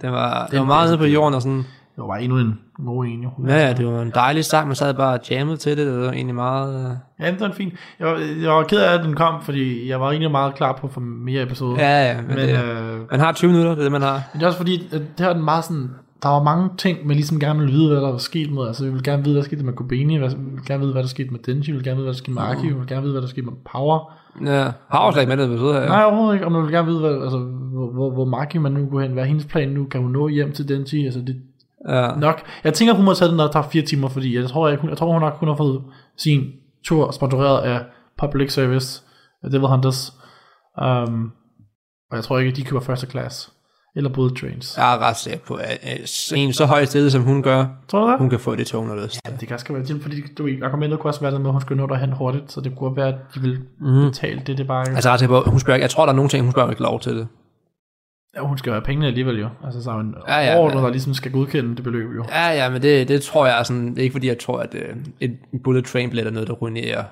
[0.00, 1.64] Det var, det Den var meget nede på jorden og sådan.
[1.96, 3.30] Det var bare endnu en god en, jo.
[3.48, 6.00] Ja, ja, det var en dejlig sang, man sad bare og jammede til det, det
[6.00, 6.90] var egentlig meget...
[6.90, 6.90] øh,
[7.26, 7.72] Ja, det var en fin.
[8.00, 10.78] Jeg var, jeg var ked af, at den kom, fordi jeg var egentlig meget klar
[10.80, 11.76] på for mere episoder.
[11.78, 14.22] Ja, ja, men, men, det, øh, man har 20 minutter, det er det, man har.
[14.32, 15.90] men det er også fordi, at det her den meget sådan,
[16.22, 18.66] der var mange ting, man ligesom gerne ville vide, hvad der var sket med.
[18.66, 21.02] Altså, vi ville gerne vide, hvad der skete med Kobeni, vi ville gerne vide, hvad
[21.02, 22.86] der skete med Denji, vi ville gerne vide, hvad der skete med Aki, vi ville
[22.88, 24.12] gerne vide, hvad der skete med Power.
[24.44, 25.86] Ja, har også ikke med det episode her.
[25.86, 27.38] Nej, overhovedet ikke, og man ville gerne vide, hvad, altså,
[27.72, 30.10] hvor, hvor, hvor Maki man nu går hen, hvad er hendes plan nu, kan hun
[30.10, 31.36] nå hjem til Denji, altså det
[31.88, 32.10] Ja.
[32.16, 32.42] nok.
[32.64, 34.96] Jeg tænker, hun må tage den, det tager fire timer, fordi jeg tror, jeg, jeg
[34.96, 35.82] tror hun nok kun har fået
[36.18, 36.44] sin
[36.86, 37.80] tur sponsoreret af
[38.18, 39.02] Public Service,
[39.42, 40.12] af Devil Hunters,
[40.82, 41.30] um,
[42.10, 43.52] og jeg tror ikke, de køber første class,
[43.96, 44.76] eller bullet trains.
[44.78, 45.78] Jeg er ret sikker på, at
[46.34, 48.18] en så høj stillet, som hun gør, Tror du det?
[48.18, 50.48] hun kan få det tog, når det Ja, det kan også være til, fordi du,
[50.64, 53.08] argumentet kunne også være med, at hun skulle nå derhen hurtigt, så det kunne være,
[53.08, 54.04] at de vil Mhm.
[54.10, 54.88] betale det, det bare.
[54.88, 57.00] Altså, ret på, hun spørger, jeg tror, der er nogle ting, hun spørger ikke lov
[57.00, 57.28] til det.
[58.36, 59.48] Ja, hun skal jo have pengene alligevel jo.
[59.64, 60.76] Altså, så er en Ja, ja, ja, ja, ja.
[60.76, 62.24] der ligesom skal godkende det beløb jo.
[62.28, 64.58] Ja, ja, men det, det tror jeg er sådan, det er ikke fordi, jeg tror,
[64.58, 67.04] at øh, et bullet train billet er noget, der ruinerer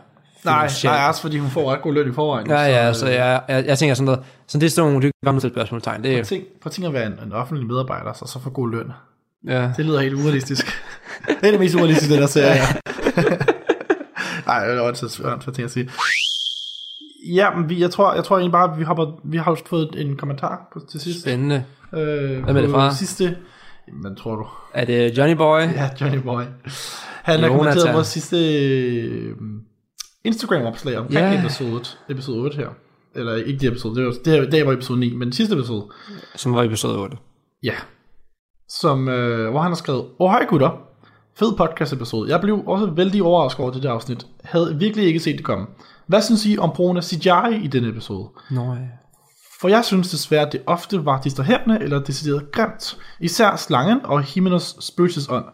[0.44, 2.50] Nej, nej, også fordi hun får ret god løn i forvejen.
[2.50, 4.90] Ja, ja, så, så øh, jeg, jeg, jeg tænker sådan noget, så det er sådan
[4.90, 6.02] nogle, det kan et spørgsmålstegn.
[6.02, 8.26] Det Prøv er, at tænk, prøv at tænke at være en, en offentlig medarbejder, så
[8.26, 8.92] så få god løn.
[9.46, 9.70] ja.
[9.76, 10.66] Det lyder helt urealistisk.
[11.26, 12.62] det er det mest urealistiske, det der ser jeg.
[14.46, 15.90] Nej, det er også hvad ting at sige.
[17.26, 19.88] Ja, men vi, jeg tror, jeg tror egentlig bare, at vi, hopper, vi har fået
[19.96, 21.20] en kommentar på, til sidst.
[21.20, 21.64] Spændende.
[21.94, 22.94] Øh, Hvem er det fra?
[22.94, 23.36] Sidste,
[23.92, 24.46] hvad tror du?
[24.74, 25.60] Er det Johnny Boy?
[25.60, 26.42] Ja, Johnny Boy.
[27.22, 29.36] Han har kommenteret vores sidste øh,
[30.24, 31.44] Instagram-opslag omkring yeah.
[31.44, 32.68] episode, episode 8 her.
[33.14, 35.54] Eller ikke det episode, det var, det, her, det var episode 9, men den sidste
[35.54, 35.86] episode.
[36.34, 37.16] Som var episode 8.
[37.62, 37.74] Ja.
[38.68, 40.89] Som, øh, hvor han har skrevet, Åh hej gutter,
[41.40, 42.30] fed podcast episode.
[42.30, 44.26] Jeg blev også vældig overrasket over det der afsnit.
[44.44, 45.66] Havde virkelig ikke set det komme.
[46.06, 48.28] Hvad synes I om brugen af CGI i denne episode?
[48.50, 48.80] Nå ja.
[49.60, 52.98] For jeg synes desværre, at det ofte var distraherende eller decideret grimt.
[53.20, 55.44] Især slangen og Himenos spøgelsesånd.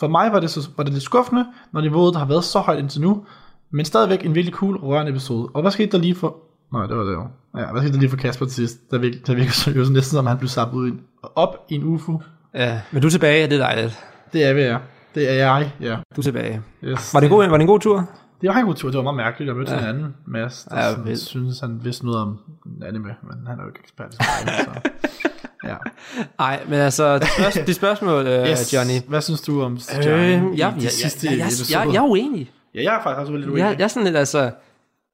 [0.00, 2.78] For mig var det, så, var det lidt skuffende, når niveauet har været så højt
[2.78, 3.24] indtil nu,
[3.70, 5.48] men stadigvæk en virkelig cool, rørende episode.
[5.54, 6.36] Og hvad skete der lige for...
[6.72, 7.26] Nej, det var det jo.
[7.58, 8.90] Ja, hvad skete der lige for Kasper til sidst?
[8.90, 11.00] Der virker, der virker seriøst næsten som, han blev sappet ud i en,
[11.34, 12.22] op i en UFO.
[12.54, 14.04] Ja, men du er tilbage, det er dejligt.
[14.32, 14.78] Det er vi, ja.
[15.14, 15.96] Det er jeg, ja.
[16.16, 16.62] Du er tilbage.
[16.84, 17.14] Yes.
[17.14, 18.08] Var det, en god, var det en god tur?
[18.40, 18.88] Det var en god tur.
[18.90, 19.48] Det var meget mærkeligt.
[19.48, 19.78] Jeg mødte ja.
[19.78, 21.20] en anden Mads, der Ja, ja, sådan, vildt.
[21.20, 22.38] synes, han vidste noget om
[22.86, 24.90] anime, men han er jo ikke ekspert i sådan noget, så...
[25.68, 25.76] Ja.
[26.38, 28.74] Nej, men altså, det spørgsmål, det spørgsmål øh, yes.
[28.74, 28.92] Johnny.
[29.08, 31.84] Hvad synes du om Øh, Johnny jeg, i jeg, jeg, sidste jeg, jeg, episoder?
[31.84, 32.50] jeg, jeg er uenig.
[32.74, 33.58] Ja, jeg er faktisk også lidt uenig.
[33.62, 34.50] Jeg, jeg er sådan lidt, altså,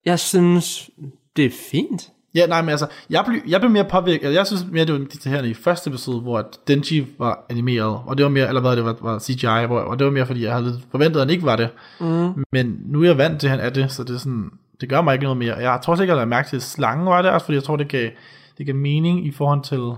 [0.05, 0.91] jeg synes,
[1.37, 2.09] det er fint.
[2.35, 4.35] Ja, nej, men altså, jeg blev, jeg blev mere påvirket.
[4.35, 8.01] Jeg synes mere, det var det her i første episode, hvor at Denji var animeret,
[8.07, 10.27] og det var mere, eller hvad det var, var CGI, hvor, og det var mere,
[10.27, 11.69] fordi jeg havde forventet, at han ikke var det.
[12.01, 12.45] Mm.
[12.53, 14.89] Men nu er jeg vant til, at han er det, så det er sådan, det
[14.89, 15.55] gør mig ikke noget mere.
[15.55, 17.77] Jeg tror sikkert, at jeg mærke til, at slangen var det også, fordi jeg tror,
[17.77, 18.11] det gav,
[18.59, 19.93] det gav mening i forhold til,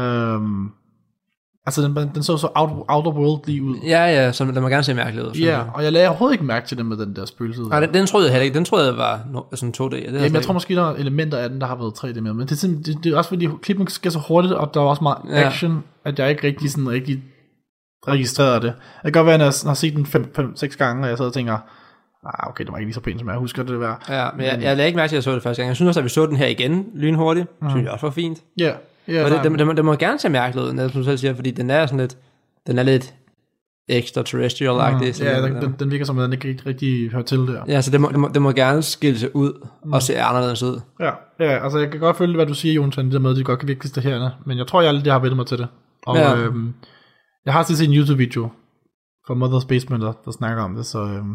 [0.00, 0.70] øhm,
[1.66, 3.76] altså den, den så så out, out of world lige ud.
[3.86, 5.32] Ja, ja, så den må gerne se mærkelig ud.
[5.32, 5.66] Ja, jeg.
[5.74, 7.62] og jeg lagde overhovedet ikke mærke til det med den der spøgelse.
[7.62, 8.54] Nej, den, den troede jeg heller ikke.
[8.54, 9.84] Den troede jeg var no, sådan 2D.
[9.90, 12.32] Det Jamen, jeg tror måske, der er elementer af den, der har været 3D med,
[12.32, 14.80] men det er, simpelthen- det, det er også fordi klippen sker så hurtigt, og der
[14.80, 15.46] er også meget Ja.
[15.46, 17.22] action, at jeg ikke rigtig sådan rigtig
[18.08, 18.72] registreret det.
[18.94, 21.34] Det kan godt være, at jeg har set den 5-6 gange, og jeg sidder og
[21.34, 21.52] tænker,
[22.26, 24.04] ah, okay, det var ikke lige så pænt, som jeg husker det var.
[24.08, 25.68] Ja, men jeg, jeg lagde ikke mærke til, at jeg så det første gang.
[25.68, 27.46] Jeg synes også, at vi så den her igen lynhurtigt.
[27.62, 27.70] Mm.
[27.70, 28.38] synes jeg også var fint.
[28.58, 28.72] Ja,
[29.08, 31.18] ja, nej, det, det, det, må- det, må gerne se mærkeligt ud, når du selv
[31.18, 32.16] siger, fordi den er sådan lidt,
[32.66, 33.14] den er lidt
[33.88, 35.04] extraterrestrial-agtig.
[35.04, 37.62] ja, sådan den, den, den, virker som, at den ikke rigtig, rigtig hører til der.
[37.68, 40.62] Ja, så det må, det må, det må gerne skille sig ud og se anderledes
[40.62, 40.80] ud.
[41.00, 43.36] Ja, ja, altså jeg kan godt følge, hvad du siger, Jonathan, det der med, at
[43.36, 45.66] det godt kan virke distraherende, men jeg tror, jeg aldrig har vendt mig til det.
[46.06, 46.30] Og Ja.
[46.30, 46.36] ja.
[46.36, 46.74] øhm,
[47.44, 48.48] jeg har set en YouTube-video
[49.26, 51.34] fra Mother's Basement, der, der snakker om det, så øhm,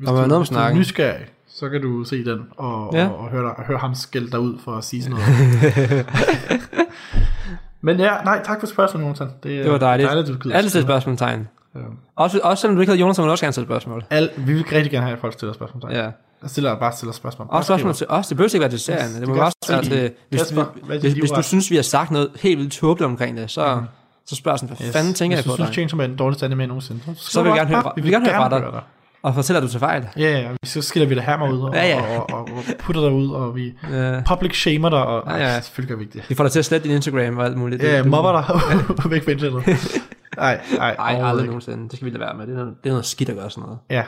[0.00, 2.40] hvis, Der var du, noget om hvis du er nysgerrig, så kan du se den,
[2.56, 3.06] og, Ja.
[3.08, 6.06] og, og høre, dig- høre ham skælde dig ud for at sige sådan noget.
[7.86, 9.26] men ja, nej, tak for spørgsmålet, Jonathan.
[9.42, 10.06] Det, Det var dejligt.
[10.08, 11.48] dejligt du gider Altid spørgsmålstegn.
[11.74, 11.80] Ja.
[12.16, 14.04] Også, også selvom du ikke hedder Jonas, så må du også gerne stille spørgsmål.
[14.10, 15.92] Al, vi vil rigtig gerne have, at folk stiller spørgsmål.
[15.92, 16.02] Ja.
[16.42, 17.46] Jeg stiller bare stiller spørgsmål.
[17.50, 18.26] Også spørgsmål til os.
[18.26, 19.02] Det behøver ikke være til serien.
[19.04, 20.10] Yes, det det må også være til-.
[20.28, 23.36] Hvis, Kasper, hvis, hvis, hvis du synes, vi har sagt noget helt vildt tåbeligt omkring
[23.36, 23.82] det, så,
[24.26, 25.74] så spørg sådan, hvad fanden tænker jeg Hvis på du synes, dig?
[25.74, 28.26] Chainsaw Man er den dårligste anime nogensinde, Så vil vi gerne høre vi vil gerne
[28.26, 28.80] høre fra dig.
[29.22, 30.08] Og fortæl, at du tager fejl.
[30.16, 32.18] Ja, ja, så skiller vi dig hammer ud, og, Ja, ja.
[32.18, 34.22] og, og, og, putter dig ud, og vi Ja.
[34.28, 35.54] public shamer dig, og Ja, ja, ja.
[35.54, 35.60] ja.
[35.60, 36.24] selvfølgelig gør vi ikke det.
[36.30, 37.82] Vi får dig til at slette din Instagram og alt muligt.
[37.82, 38.44] Ja, Det- du- mobber dig
[39.10, 40.02] væk fra internettet.
[40.36, 41.82] Nej, nej, Ej, aldrig nogensinde.
[41.88, 42.46] Det skal vi lade være med.
[42.46, 43.78] Det er, noget, det er noget skidt at gøre sådan noget.
[43.90, 44.04] Ja,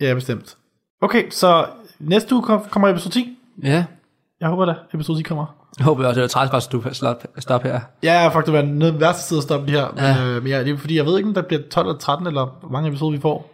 [0.00, 0.56] ja, bestemt.
[1.02, 1.66] Okay, så
[1.98, 3.38] næste uge kom- kommer episode 10.
[3.62, 3.84] Ja.
[4.40, 5.46] Jeg håber da, episode 10 kommer.
[5.78, 7.80] Jeg håber også, det er træls, bare, at du stop, stop her.
[8.02, 9.86] Ja, faktisk det var den værste tid at stoppe det her.
[9.96, 10.06] Ja.
[10.06, 10.24] Ja.
[10.24, 11.98] Men, øh, men ja, det er fordi, jeg ved ikke, om der bliver 12 eller
[11.98, 13.53] 13, eller hvor mange episoder vi får.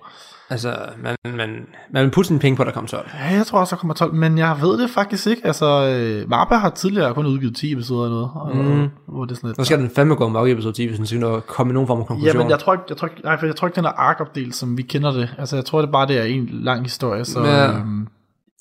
[0.50, 3.08] Altså, man, man, man vil putte sine penge på, at der kommer 12.
[3.30, 5.42] Ja, jeg tror også, der kommer 12, men jeg ved det faktisk ikke.
[5.46, 8.30] Altså, øh, Marba har tidligere kun udgivet 10 episoder eller noget.
[8.34, 8.88] Og, Mm.
[9.08, 10.96] hvor det er sådan lidt, Så skal den fandme gå mok i episode 10, hvis
[10.96, 12.36] den skal nå- komme i nogen form for konklusion.
[12.36, 13.88] Ja, men jeg tror ikke, jeg tror ikke, nej, for jeg tror ikke, den er
[13.96, 15.34] arc-opdelt, som vi kender det.
[15.38, 17.68] Altså, jeg tror det bare, det er en lang historie, så ja.
[17.72, 18.06] øhm,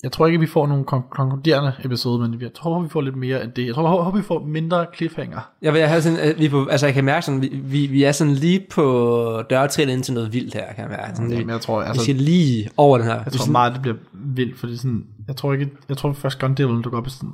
[0.02, 3.16] jeg tror ikke, vi får nogen kon- konkluderende episode, men jeg tror, vi får lidt
[3.16, 3.66] mere end det.
[3.66, 5.40] Jeg tror, jeg håber, vi får mindre cliffhanger.
[5.62, 8.02] Jeg, vil have sådan, at vi på, altså jeg kan mærke sådan, vi, vi, vi
[8.04, 11.16] er sådan lige på dørtrin ind til noget vildt her, kan jeg mærke.
[11.16, 13.14] Sådan, Jamen, vi, jeg tror, vi altså, skal lige over den her.
[13.24, 16.54] jeg tror meget, det bliver vildt, fordi sådan, jeg tror ikke, jeg tror først Gun
[16.54, 17.30] Devil dukker op i sådan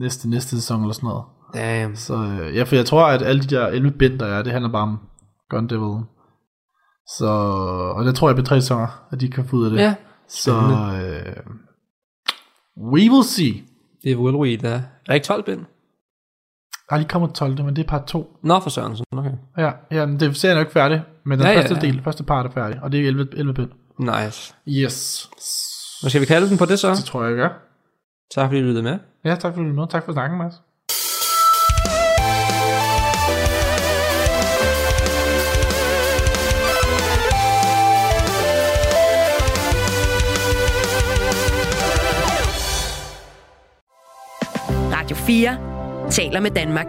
[0.00, 1.24] næste, næste sæson eller sådan noget.
[1.54, 1.96] Damn.
[1.96, 4.52] Så øh, ja, for jeg tror, at alle de der 11 bind, der er, det
[4.52, 4.98] handler bare om
[5.50, 6.02] Gun Devil.
[7.18, 7.26] Så,
[7.96, 9.78] og det tror jeg bliver tre sæsoner, at de kan få ud af det.
[9.78, 9.94] Ja,
[10.28, 11.36] Så, øh,
[12.92, 13.64] we will see.
[14.02, 14.74] det er Will Weed, der.
[14.74, 15.60] Er der ikke 12 bind?
[16.88, 18.38] Der er lige kommet 12, men det er part 2.
[18.42, 19.30] Nå, for Sørensen, okay.
[19.58, 21.74] Ja, ja men det serien er jo ikke færdig, men den Ja, ja, ja, første
[21.74, 21.80] ja.
[21.92, 23.70] del, første part er færdig, og det er 11, 11 bind.
[23.98, 24.54] Nice.
[24.68, 25.28] Yes.
[26.00, 26.90] Hvad skal vi kalde den på det så?
[26.90, 27.48] Det tror jeg, jeg gør.
[28.34, 28.98] Tak fordi du lyttede med.
[29.24, 29.88] Ja, tak for at du med.
[29.88, 30.54] Tak for snakken, Mads.
[45.26, 46.86] 4 taler med Danmark.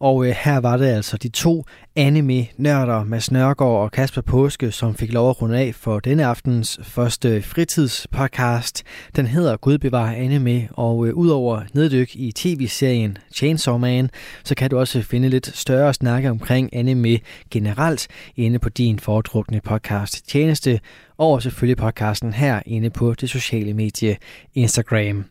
[0.00, 1.64] Og øh, her var det altså de to
[1.96, 6.80] anime-nørder, Mads Nørgaard og Kasper Påske, som fik lov at runde af for denne aftens
[6.82, 8.82] første fritidspodcast.
[9.16, 14.10] Den hedder Gud bevarer anime, og øh, udover neddyk i tv-serien Chainsaw Man,
[14.44, 17.18] så kan du også finde lidt større snakke omkring anime
[17.50, 20.80] generelt inde på din foretrukne podcast tjeneste,
[21.18, 24.16] og selvfølgelig podcasten her inde på det sociale medie
[24.54, 25.24] Instagram.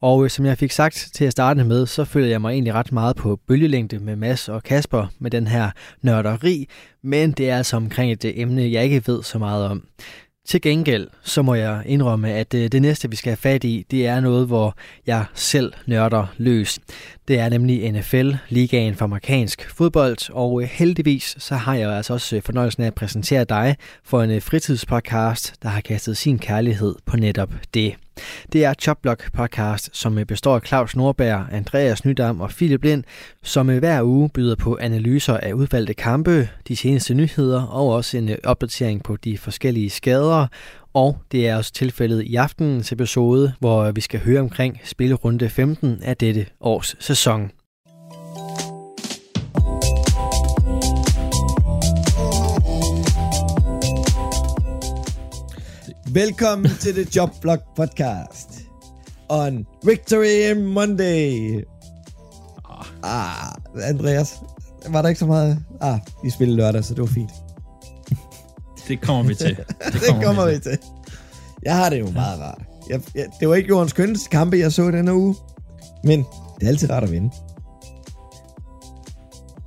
[0.00, 2.74] Og øh, som jeg fik sagt til at starte med, så føler jeg mig egentlig
[2.74, 5.70] ret meget på bølgelængde med Mads og Kasper med den her
[6.02, 6.68] nørderi,
[7.02, 9.82] men det er altså omkring et øh, emne, jeg ikke ved så meget om.
[10.48, 13.86] Til gengæld, så må jeg indrømme, at øh, det næste, vi skal have fat i,
[13.90, 14.74] det er noget, hvor
[15.06, 16.78] jeg selv nørder løs.
[17.28, 22.40] Det er nemlig NFL, ligaen for amerikansk fodbold, og heldigvis så har jeg altså også
[22.44, 27.50] fornøjelsen af at præsentere dig for en fritidspodcast, der har kastet sin kærlighed på netop
[27.74, 27.94] det.
[28.52, 33.04] Det er Choplock podcast, som består af Claus Nordberg, Andreas Nydam og Philip Lind,
[33.42, 38.16] som øh, hver uge byder på analyser af udvalgte kampe, de seneste nyheder og også
[38.16, 40.46] en øh, opdatering på de forskellige skader.
[40.94, 45.48] Og det er også tilfældet i aftenens episode, hvor øh, vi skal høre omkring spillerunde
[45.48, 47.50] 15 af dette års sæson.
[56.18, 58.60] Velkommen til The Job Blog Podcast
[59.28, 61.64] on Victory Monday.
[63.02, 63.52] Ah,
[63.82, 64.34] Andreas,
[64.88, 65.58] var der ikke så meget?
[65.80, 67.30] Ah, vi spillede lørdag, så det var fint.
[68.88, 69.56] Det kommer vi til.
[69.56, 70.78] Det, det kommer vi til.
[71.62, 72.62] Jeg har det jo meget rart.
[72.90, 75.34] Jeg, jeg, det var ikke jordens kønneste kampe, jeg så denne uge.
[76.04, 76.24] Men
[76.58, 77.30] det er altid rart at vinde.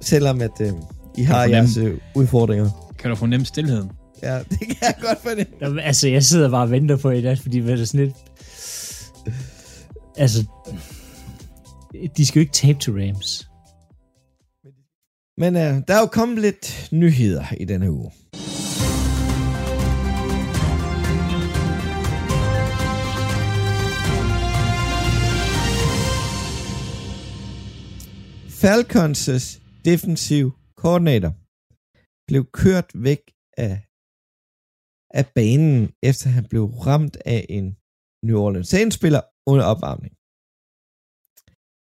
[0.02, 0.74] Selvom at øh,
[1.18, 2.70] I har jeres øh, udfordringer.
[3.00, 3.92] Kan du fornemme stillheden?
[4.24, 5.54] Ja, det kan jeg godt fornemme.
[5.62, 8.16] Jamen, altså, jeg sidder bare og venter på i dag, fordi det er sådan lidt...
[10.18, 10.46] Altså,
[12.18, 13.48] de skal jo ikke tabe til Rams.
[15.38, 18.12] Men øh, der er jo kommet lidt nyheder i denne uge.
[28.64, 31.34] Falcons' defensiv koordinator
[32.28, 33.22] blev kørt væk
[33.58, 33.91] af,
[35.20, 35.78] af banen,
[36.10, 37.66] efter han blev ramt af en
[38.28, 39.22] New Orleans Saints-spiller
[39.52, 40.14] under opvarmning.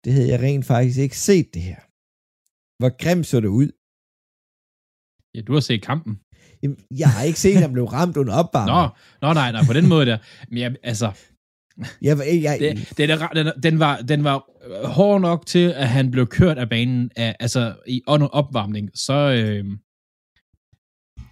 [0.04, 1.80] Det havde jeg rent faktisk ikke set det her.
[2.80, 3.68] Hvor grimt så det ud.
[5.34, 6.12] Ja, du har set kampen.
[6.62, 8.92] Jamen, Jeg har ikke set, at han blev ramt under Nå, opvarmning.
[9.22, 10.18] nå nej, nej, på den måde der.
[10.48, 11.08] Men jeg, altså,
[12.02, 14.38] Jeg, jeg, jeg, det, den, er, den, den, var, den var
[14.96, 18.90] hård nok til, at han blev kørt af banen af, altså, i under opvarmning.
[18.94, 19.64] Så, øh,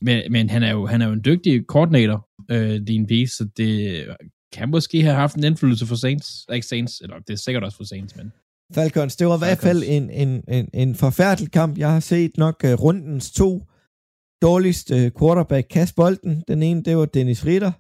[0.05, 3.45] men, men han er jo, han er jo en dygtig koordinator, øh, din piece, så
[3.57, 4.07] det
[4.53, 6.47] kan måske have haft en indflydelse for Saints.
[6.53, 8.33] Ikke Saints, eller det er sikkert også for Saints, men
[8.75, 11.79] Falcons, det var i hvert fald en, en, en, en forfærdelig kamp.
[11.79, 13.63] Jeg har set nok uh, rundens to
[14.43, 16.45] dårligste quarterback kaste bolden.
[16.49, 17.73] Den ene, det var Dennis Ritter,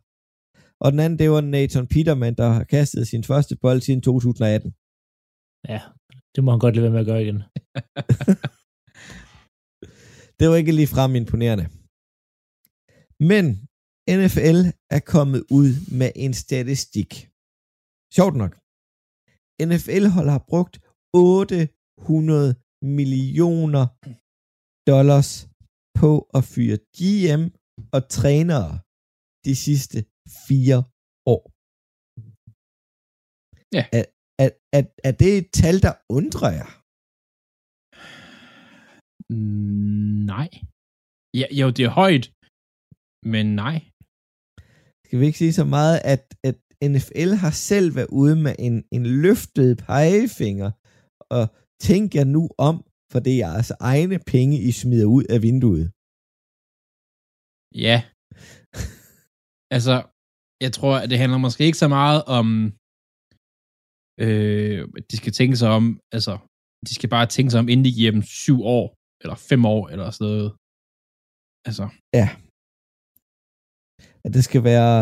[0.80, 4.74] og den anden, det var Nathan Peterman, der har kastet sin første bold siden 2018.
[5.68, 5.80] Ja,
[6.34, 7.42] det må han godt lade være med at gøre igen.
[10.40, 11.66] Det var ikke ligefrem imponerende.
[13.20, 13.44] Men
[14.20, 14.58] NFL
[14.96, 17.12] er kommet ud med en statistik.
[18.16, 18.52] Sjovt nok.
[19.70, 20.74] NFL-hold har brugt
[21.14, 22.54] 800
[22.98, 23.84] millioner
[24.90, 25.30] dollars
[26.00, 27.42] på at fyre GM
[27.96, 28.72] og trænere
[29.46, 29.98] de sidste
[30.46, 30.78] fire
[31.34, 31.42] år.
[33.76, 33.84] Ja.
[33.98, 34.04] Er,
[34.44, 36.70] er, er, er det et tal, der undrer jer?
[39.32, 40.48] mm, nej.
[41.40, 42.26] Ja, jo, det er højt,
[43.24, 43.78] men nej.
[45.06, 46.56] skal vi ikke sige så meget, at, at
[46.92, 50.70] NFL har selv været ude med en, en løftet pegefinger,
[51.36, 51.44] og
[51.88, 52.76] tænk jer nu om,
[53.12, 55.86] for det er jeres egne penge, I smider ud af vinduet.
[57.84, 57.96] Ja.
[59.76, 59.94] altså,
[60.64, 62.46] jeg tror, at det handler måske ikke så meget om,
[64.24, 65.84] øh, de skal tænke sig om,
[66.16, 66.34] altså,
[66.86, 68.86] de skal bare tænke sig om, inden de giver dem syv år,
[69.22, 70.50] eller fem år, eller sådan noget.
[71.68, 71.84] Altså,
[74.26, 74.94] At det skal være...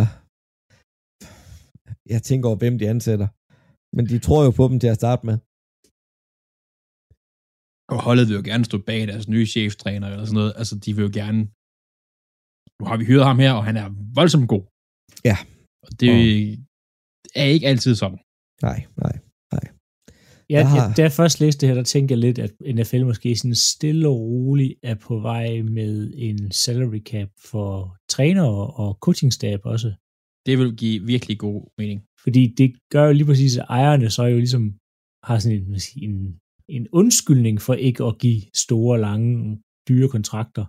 [2.15, 3.29] Jeg tænker over, hvem de ansætter.
[3.97, 5.37] Men de tror jo på dem til at starte med.
[7.95, 10.53] og holdet vil jo gerne stå bag deres nye cheftræner, eller sådan noget.
[10.61, 11.41] Altså, de vil jo gerne,
[12.79, 14.65] nu har vi hyret ham her, og han er voldsomt god.
[15.31, 15.37] Ja.
[15.87, 16.23] Og det Og-
[17.41, 18.21] er ikke altid sådan.
[18.69, 19.15] Nej, nej.
[20.53, 22.53] Ja, Jeg jeg, har- da jeg først læste det her, der tænkte jeg lidt, at
[22.75, 28.67] NFL måske sådan stille og roligt er på vej med en salary cap for trænere
[28.83, 29.93] og coachingstab også.
[30.47, 32.01] Det vil give virkelig god mening.
[32.23, 34.65] Fordi det gør jo lige præcis, at ejerne så jo ligesom
[35.25, 36.39] har sådan en, hvad skal jeg sige, en,
[36.69, 40.65] en undskyldning for ikke at give store, lange, dyre kontrakter.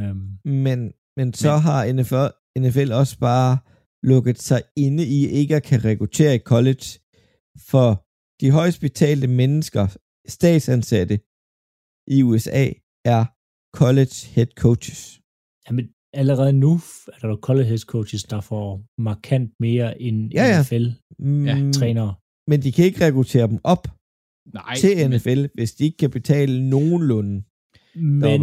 [0.00, 2.26] Um, Men, men så Men- har NFL,
[2.58, 3.58] NFL også bare
[4.02, 6.86] lukket sig inde i ikke at kan rekruttere i college,
[7.70, 7.88] for
[8.40, 9.84] de højst betalte mennesker,
[10.36, 11.16] statsansatte
[12.16, 12.64] i USA,
[13.04, 13.22] er
[13.80, 15.20] college head coaches.
[15.68, 15.84] jamen,
[16.20, 16.72] allerede nu
[17.12, 18.68] er der jo college head coaches, der får
[19.08, 20.60] markant mere end Ja, ja.
[20.62, 22.12] NFL-trænere.
[22.14, 23.84] Mm, Men de kan ikke rekruttere dem op
[24.54, 27.42] Nej, til men- NFL, hvis de ikke kan betale nogenlunde.
[27.94, 28.42] Men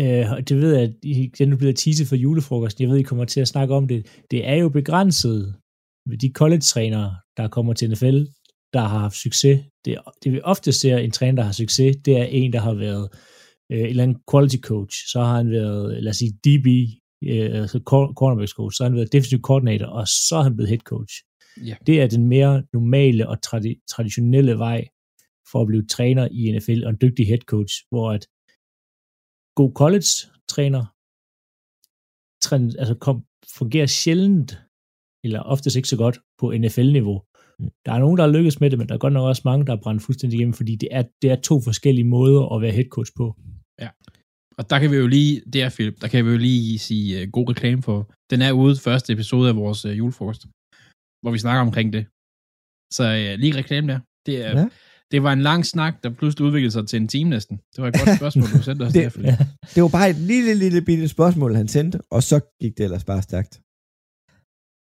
[0.00, 2.82] øh, det ved jeg, at I- den er blevet teaset for julefrokosten.
[2.82, 4.06] Jeg ved, I kommer til at snakke om det.
[4.30, 5.54] Det er jo begrænset
[6.16, 8.18] de college-trænere, der kommer til NFL,
[8.72, 9.64] der har haft succes.
[9.84, 12.74] Det, det vi ofte ser en træner, der har succes, det er en, der har
[12.74, 13.08] været
[13.72, 14.96] øh, en eller anden quality coach.
[15.12, 16.66] Så har han været, lad os sige, DB,
[17.24, 18.76] øh, altså cor- cornerbacks coach.
[18.76, 21.14] Så har han været defensive coordinator, og så er han blevet head coach.
[21.66, 21.76] Ja.
[21.86, 24.88] Det er den mere normale og tradi- traditionelle vej
[25.50, 28.26] for at blive træner i NFL og en dygtig head coach, hvor at
[29.54, 30.84] god college-træner
[32.44, 33.24] træn- altså kom,
[33.58, 34.58] fungerer sjældent,
[35.24, 37.22] eller oftest ikke så godt, på NFL-niveau.
[37.58, 37.68] Mm.
[37.86, 39.66] Der er nogen, der har lykkes med det, men der er godt nok også mange,
[39.66, 42.72] der er brændt fuldstændig igennem, fordi det er, det er to forskellige måder at være
[42.72, 43.36] head coach på.
[44.58, 47.22] Og der kan vi jo lige, det er Philip, der kan vi jo lige sige
[47.22, 47.98] uh, god reklame for.
[48.30, 50.42] Den er ude første episode af vores uh, julefrokost,
[51.22, 52.02] hvor vi snakker omkring det.
[52.96, 54.00] Så uh, lige reklame der.
[54.26, 54.58] Det, er, Ja.
[54.60, 54.68] ja.
[55.12, 57.56] det var en lang snak, der pludselig udviklede sig til en time næsten.
[57.72, 59.34] Det var et godt spørgsmål, du sendte os Det- der, Philip.
[59.74, 63.04] Det var bare et lille, lille bitte spørgsmål, han sendte, og så gik det ellers
[63.04, 63.60] bare stærkt.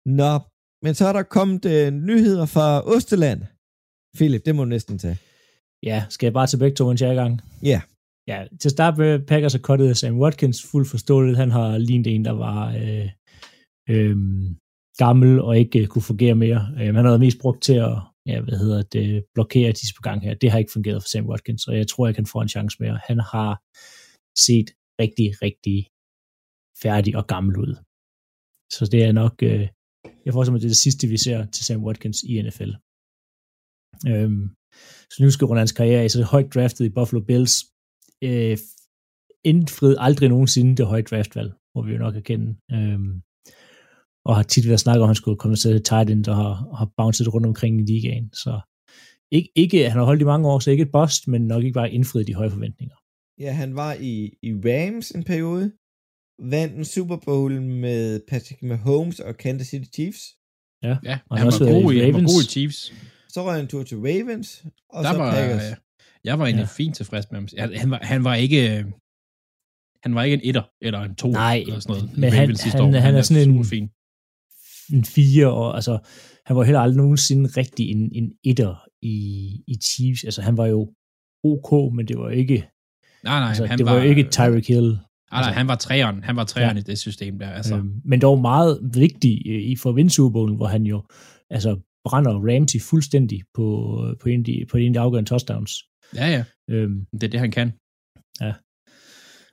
[0.05, 0.39] Nå,
[0.83, 3.41] men så er der kommet øh, nyheder fra Osteland.
[4.17, 5.17] Philip, det må du næsten tage.
[5.83, 7.41] Ja, skal jeg bare til begge to, i gang?
[7.63, 7.81] Ja.
[8.27, 11.37] Ja, til at starte med, Packers har kottet Sam Watkins fuldt forståeligt.
[11.37, 13.09] Han har lignet en, der var øh,
[13.89, 14.17] øh,
[14.97, 16.61] gammel og ikke øh, kunne fungere mere.
[16.79, 20.01] Øh, han har været mest brugt til at ja, hvad hedder det, blokere de på
[20.01, 20.33] gang her.
[20.33, 22.77] Det har ikke fungeret for Sam Watkins, og jeg tror, jeg kan få en chance
[22.79, 22.99] mere.
[23.07, 23.51] Han har
[24.45, 24.69] set
[25.01, 25.87] rigtig, rigtig
[26.83, 27.73] færdig og gammel ud.
[28.75, 29.67] Så det er nok, øh,
[30.25, 32.71] jeg får simpelthen det, er det sidste, vi ser til Sam Watkins i NFL.
[34.07, 34.49] Øhm,
[35.11, 37.55] så nu skal runde hans karriere af, så det er højt draftet i Buffalo Bills.
[38.23, 38.57] Øh,
[39.43, 42.55] indfriet aldrig nogensinde det høje draftvalg, må vi jo nok erkende.
[42.71, 43.21] Øhm,
[44.25, 46.53] og har tit været snakket om, at han skulle komme til tight end og har,
[46.77, 48.33] har bounced rundt omkring i ligaen.
[48.33, 48.61] Så
[49.31, 51.73] ikke, ikke, han har holdt i mange år, så ikke et bust, men nok ikke
[51.73, 52.95] bare indfriet de høje forventninger.
[53.39, 54.13] Ja, han var i,
[54.43, 55.71] i Rams en periode,
[56.39, 60.21] vandt en Super Bowl med Patrick Mahomes og Kansas City Chiefs.
[60.83, 62.33] Ja, Og han han, også var været god i han var Ravens.
[62.33, 62.93] god i Chiefs.
[63.29, 65.63] Så røg han en tur til Ravens, og der så var, Packers.
[66.23, 66.67] jeg var egentlig Ja.
[66.71, 66.83] ja.
[66.83, 67.47] fint tilfreds med ham.
[67.59, 68.77] Han, han, var, han var ikke...
[68.79, 68.85] øh,
[70.03, 72.17] Han var ikke en etter eller en to Nej, eller sådan noget.
[72.17, 72.99] i men han- Ravens sidste han- år.
[72.99, 73.89] han er sådan en- super fin.
[74.97, 75.99] en fire, og altså,
[76.45, 79.15] han var heller aldrig nogensinde rigtig en, en etter i,
[79.67, 80.23] i Chiefs.
[80.23, 80.93] Altså, han var jo
[81.43, 82.57] ok, men det var ikke,
[83.23, 84.97] Nej, nej, altså, han det var, jo ikke Tyreek Hill.
[85.31, 86.23] Nej, nej, han var træeren.
[86.23, 86.81] Han var træeren Ja.
[86.81, 87.49] i det system der.
[87.49, 90.83] Altså, Øhm, men dog meget vigtig øh, i for at vinde Super Bowlen, hvor han
[90.83, 91.03] jo
[91.49, 93.65] altså, brænder Ramsey fuldstændig på,
[94.21, 95.71] på, en, de, på en af de afgørende touchdowns.
[96.15, 96.43] ja, ja.
[96.69, 97.71] Øhm, Det er det, han kan.
[98.41, 98.53] Ja.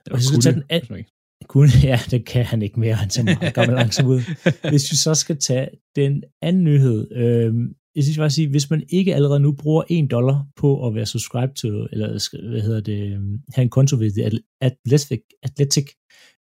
[0.05, 1.11] Det Og så skal vi tage den an- hvis man ikke-
[1.47, 4.21] kun, ja, det kan han ikke mere, han ser meget gammel langsomt ud.
[4.69, 7.53] Hvis vi så skal tage den anden nyhed, øh,
[7.95, 11.05] jeg synes bare sige, hvis man ikke allerede nu bruger 1 dollar på at være
[11.05, 12.07] subscribed til, eller
[12.51, 15.87] hvad hedder det, øhm, have en konto ved The Athletic, Athletic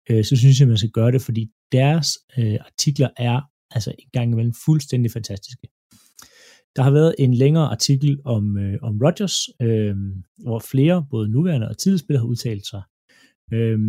[0.09, 4.09] øh, så synes jeg, man skal gøre det, fordi deres øh, artikler er altså en
[4.13, 5.67] gang imellem fuldstændig fantastiske.
[6.75, 9.95] Der har været en længere artikel om, øh, om Rodgers, øh,
[10.37, 12.81] hvor flere, både nuværende og tidligere spillere, har udtalt sig.
[13.53, 13.79] Øh,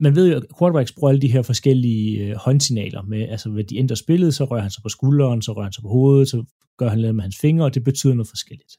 [0.00, 3.64] man ved jo, at quarterbacks bruger alle de her forskellige øh, håndsignaler med, altså ved
[3.64, 6.28] de ændrer spillet, så rører han sig på skulderen, så rører han sig på hovedet,
[6.28, 6.44] så
[6.78, 8.72] gør han noget med hans fingre, og det betyder noget forskelligt.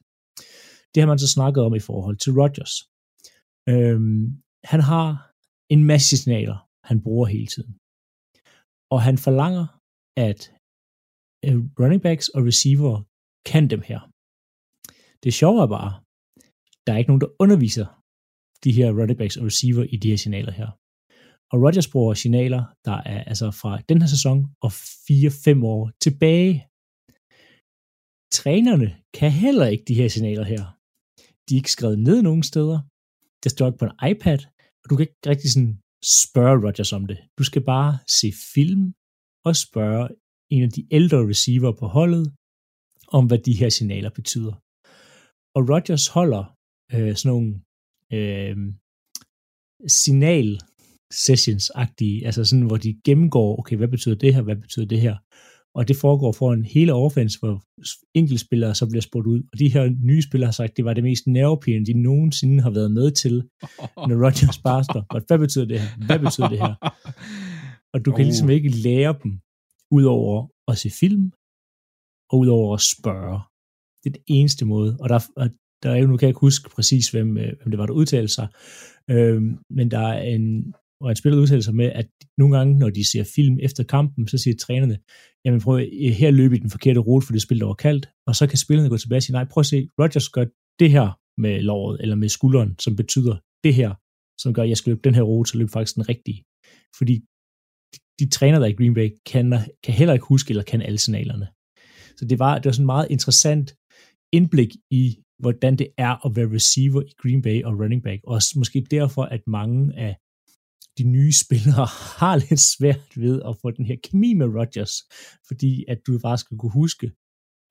[0.94, 2.74] Det har man så snakket om i forhold til Rodgers.
[3.68, 5.06] Øhm, han har
[5.74, 7.72] en masse signaler, han bruger hele tiden.
[8.90, 9.66] Og han forlanger,
[10.28, 10.40] at
[11.46, 12.94] øh, running backs og receiver
[13.50, 14.00] kan dem her.
[15.24, 15.92] Det sjove er bare,
[16.86, 17.86] der er ikke nogen, der underviser
[18.64, 20.70] de her running backs og receiver i de her signaler her.
[21.52, 26.54] Og Rodgers bruger signaler, der er altså fra den her sæson og 4-5 år tilbage.
[28.38, 30.62] Trænerne kan heller ikke de her signaler her.
[31.46, 32.78] De er ikke skrevet ned nogen steder.
[33.42, 34.40] Det står ikke på en iPad,
[34.80, 35.74] og du kan ikke rigtig sådan
[36.24, 37.18] spørge Rodgers om det.
[37.38, 38.84] Du skal bare se film
[39.48, 40.08] og spørge
[40.54, 42.26] en af de ældre receiver på holdet
[43.16, 44.54] om, hvad de her signaler betyder.
[45.56, 46.44] Og Rodgers holder
[46.94, 47.50] øh, sådan nogle
[48.16, 48.56] øh,
[50.02, 50.48] signal
[51.14, 55.16] sessions-agtige, altså sådan, hvor de gennemgår, okay, hvad betyder det her, hvad betyder det her,
[55.74, 57.62] og det foregår for en hele offense, hvor
[58.14, 61.04] enkeltspillere så bliver spurgt ud, og de her nye spillere har sagt, det var det
[61.04, 63.34] mest nervepirrende, de nogensinde har været med til,
[64.08, 66.74] når Rodgers bare står, hvad betyder det her, hvad betyder det her,
[67.94, 68.26] og du kan Oh.
[68.26, 69.32] ligesom ikke lære dem,
[69.90, 71.32] udover at se film,
[72.30, 73.40] og udover at spørge.
[74.00, 75.18] Det er den eneste måde, og der,
[75.82, 77.94] der er jo, nu kan jeg ikke huske præcis, hvem, øh, hvem det var, der
[77.94, 78.48] udtalte sig,
[79.10, 82.90] øh, men der er en, og en spiller udtaler sig med, at nogle gange, når
[82.90, 84.98] de ser film efter kampen, så siger trænerne,
[85.44, 87.74] jamen prøv at- øh, her løb i den forkerte rute, for det spil, der var
[87.74, 90.44] kaldt, og så kan spillerne gå tilbage og sige, nej, prøv at se, Rodgers gør
[90.78, 93.94] det her med låret, eller med skulderen, som betyder det her,
[94.42, 96.44] som gør, at jeg skal løbe den her rute, så løb faktisk den rigtige.
[96.98, 97.14] Fordi
[97.92, 99.44] de, de træner, der i Green Bay, kan,
[99.84, 101.46] kan heller ikke huske, eller kan alle signalerne.
[102.16, 103.76] Så det var, det var sådan en meget interessant
[104.32, 108.20] indblik i, hvordan det er at være receiver i Green Bay og running back.
[108.24, 110.16] Og også måske derfor, at mange af
[110.98, 111.86] de nye spillere
[112.20, 114.94] har lidt svært ved at få den her kemi med Rodgers,
[115.48, 117.06] fordi at du bare skal kunne huske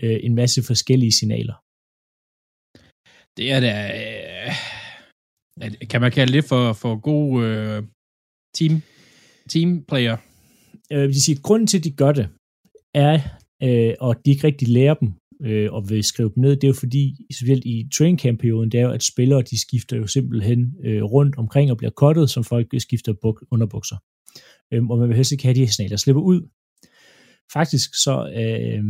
[0.03, 1.57] øh, en masse forskellige signaler.
[3.38, 3.74] Det er da...
[3.99, 4.51] Øh,
[5.91, 7.84] kan man kalde det for, for god øh,
[8.57, 8.82] team,
[9.49, 10.17] teamplayer?
[10.91, 12.28] Øh, vil sige, at grunden til, at de gør det,
[12.93, 13.15] er,
[13.63, 15.09] øh, og de ikke rigtig lærer dem,
[15.45, 18.71] øh, og vil skrive dem ned, det er jo fordi, specielt i training camp perioden,
[18.71, 22.29] det er jo, at spillere, de skifter jo simpelthen øh, rundt omkring og bliver cuttet,
[22.29, 23.95] som folk skifter buk- underbukser.
[24.73, 26.41] Øh, og man vil helst ikke have de her signaler slipper ud.
[27.53, 28.83] Faktisk så, øh,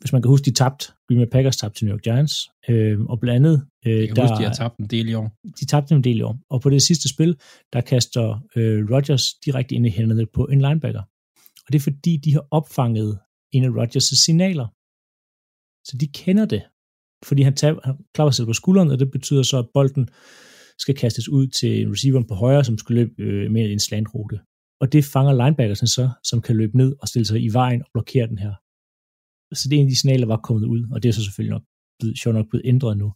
[0.00, 3.00] hvis man kan huske, de tabte, Green Bay Packers tabte til New York Giants, øh,
[3.00, 5.32] og blandt andet, øh, Jeg kan der, huske, de har tabt en del i år.
[5.60, 6.38] de tabte en del i år.
[6.50, 7.36] Og på det sidste spil,
[7.72, 8.24] der kaster
[8.56, 11.02] øh, Rodgers direkte ind i hænderne på en linebacker.
[11.66, 13.18] Og det er fordi, de har opfanget
[13.52, 14.66] en af Rodgers' signaler.
[15.90, 16.62] Så de kender det.
[17.28, 20.08] Fordi han, tab, han klapper sig på skulderen, og det betyder så, at bolden
[20.78, 24.40] skal kastes ud til receiveren på højre, som skal løbe øh, med en slantrute.
[24.80, 27.88] Og det fanger linebackersen så, som kan løbe ned og stille sig i vejen og
[27.92, 28.54] blokere den her.
[29.54, 31.24] Så det er en af de signaler, der var kommet ud, og det er så
[31.24, 31.62] selvfølgelig nok
[31.98, 33.12] blevet, sjovt nok blevet ændret nu.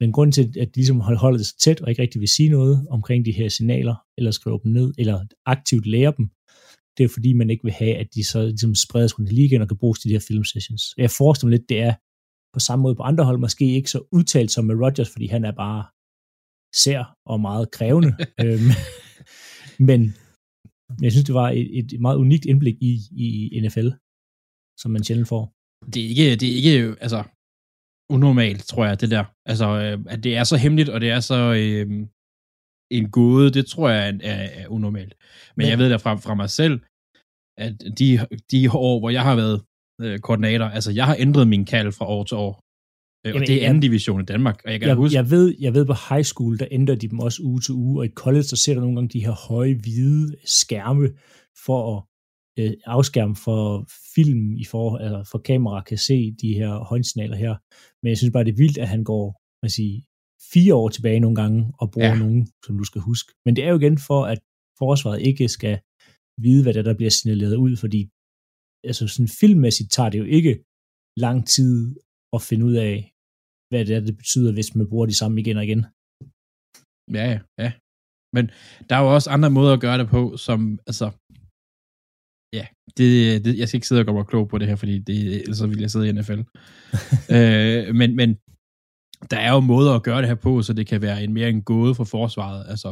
[0.00, 2.48] Men grunden til, at de ligesom holder det så tæt, og ikke rigtig vil sige
[2.48, 6.26] noget omkring de her signaler, eller skrive dem ned, eller aktivt lære dem,
[6.96, 9.62] det er fordi, man ikke vil have, at de så ligesom spredes rundt i ligaen
[9.62, 10.82] og kan bruges til de her film sessions.
[10.96, 11.94] Jeg forestiller mig lidt, det er
[12.54, 15.44] på samme måde på andre hold, måske ikke så udtalt som med Rodgers, fordi han
[15.44, 15.82] er bare
[16.82, 18.10] sær og meget krævende.
[18.44, 18.72] øhm,
[19.88, 20.00] men
[21.04, 22.92] jeg synes, det var et, et meget unikt indblik i,
[23.56, 23.88] i NFL,
[24.80, 25.44] som man sjældent får.
[25.92, 27.20] Det er ikke, det er ikke altså,
[28.10, 29.24] unormalt, tror jeg, det der.
[29.50, 31.86] Altså, øh, at det er så hemmeligt, og det er så øh,
[32.98, 35.14] en gåde, det tror jeg er, er, er unormalt.
[35.18, 36.80] Men, Men- jeg ved da fra, fra mig selv,
[37.64, 38.06] at de,
[38.52, 39.58] de år, hvor jeg har været
[40.02, 42.54] øh, koordinator, altså jeg har ændret min kald fra år til år.
[43.26, 45.14] Øh, og Jamen, det er jeg- anden division i Danmark, og jeg kan Jeg, huske,
[45.16, 48.00] jeg, ved, jeg ved på high school, der ændrer de dem også uge til uge,
[48.00, 51.08] og i college, der ser der nogle gange de her høje, hvide skærme
[51.66, 52.02] for at
[52.58, 57.54] øh, afskærme for film, i for, eller for kamera kan se de her håndsignaler her.
[58.02, 59.24] Men jeg synes bare, det er vildt, at han går
[59.64, 60.00] man siger,
[60.52, 62.18] fire år tilbage nogle gange og bruger ja.
[62.18, 63.32] nogen, som du skal huske.
[63.44, 64.38] Men det er jo igen for, at
[64.78, 65.78] forsvaret ikke skal
[66.44, 68.00] vide, hvad der, der bliver signaleret ud, fordi
[68.88, 70.54] altså sådan filmmæssigt tager det jo ikke
[71.24, 71.72] lang tid
[72.36, 72.94] at finde ud af,
[73.70, 75.82] hvad det er, det betyder, hvis man bruger de samme igen og igen.
[77.16, 77.72] Ja, ja, ja.
[78.36, 78.44] Men
[78.88, 80.58] der er jo også andre måder at gøre det på, som,
[80.90, 81.06] altså,
[82.58, 82.66] ja,
[82.96, 83.08] det,
[83.44, 85.58] det, jeg skal ikke sidde og gøre mig klog på det her, fordi det, ellers
[85.58, 86.40] så vil jeg sidde i NFL.
[87.36, 88.30] øh, men, men
[89.32, 91.48] der er jo måder at gøre det her på, så det kan være en mere
[91.48, 92.90] en gåde for forsvaret, altså,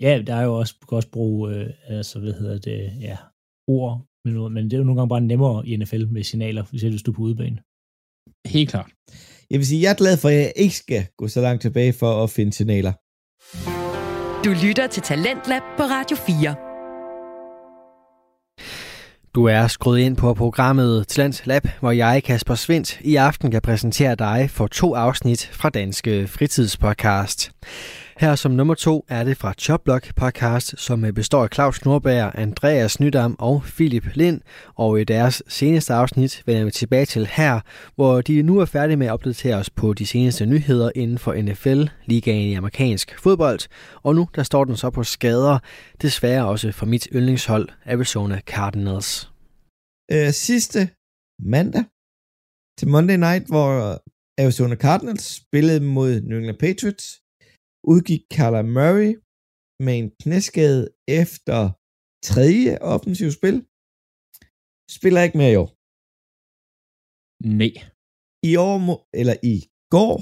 [0.00, 3.16] Ja, der er jo også, du kan også bruge, øh, altså, hvad hedder det, ja,
[3.68, 7.02] ord, men, men det er jo nogle gange bare nemmere i NFL med signaler, hvis
[7.02, 7.58] du er på udebane.
[8.46, 8.90] helt klart.
[9.50, 11.92] Jeg vil sige, jeg er glad for, at jeg ikke skal gå så langt tilbage
[11.92, 12.92] for at finde signaler.
[14.44, 16.54] Du lytter til Talentlab på Radio 4.
[19.34, 23.62] Du er skruet ind på programmet Talents Lab, hvor jeg, Kasper Svendt, i aften kan
[23.62, 27.50] præsentere dig for to afsnit fra Danske Fritidspodcast.
[28.22, 32.32] Her som nummer to er det fra Choplock podcast, som øh, består af Claus Nordberg,
[32.34, 34.40] Andreas Nydam og Philip Lind.
[34.74, 37.60] Og i deres seneste afsnit vender vi tilbage til her,
[37.94, 41.34] hvor de nu er færdige med at opdatere os på de seneste nyheder inden for
[41.34, 43.60] NFL, ligaen i amerikansk fodbold.
[44.02, 45.58] Og nu der står den så på skader,
[46.02, 49.30] desværre også for mit yndlingshold, Arizona Cardinals.
[50.12, 50.90] Øh, sidste
[51.38, 51.84] mandag
[52.78, 54.02] til Monday Night, hvor
[54.38, 57.21] Arizona Cardinals spillede mod New England Patriots,
[57.92, 59.12] udgik Kyler Murray
[59.84, 60.82] med en knæskade
[61.22, 61.60] efter
[62.28, 63.56] tredje offensiv spil.
[64.96, 65.70] Spiller ikke mere i år.
[67.60, 67.74] Nej.
[68.50, 68.78] I år,
[69.20, 69.56] eller i
[69.94, 70.16] går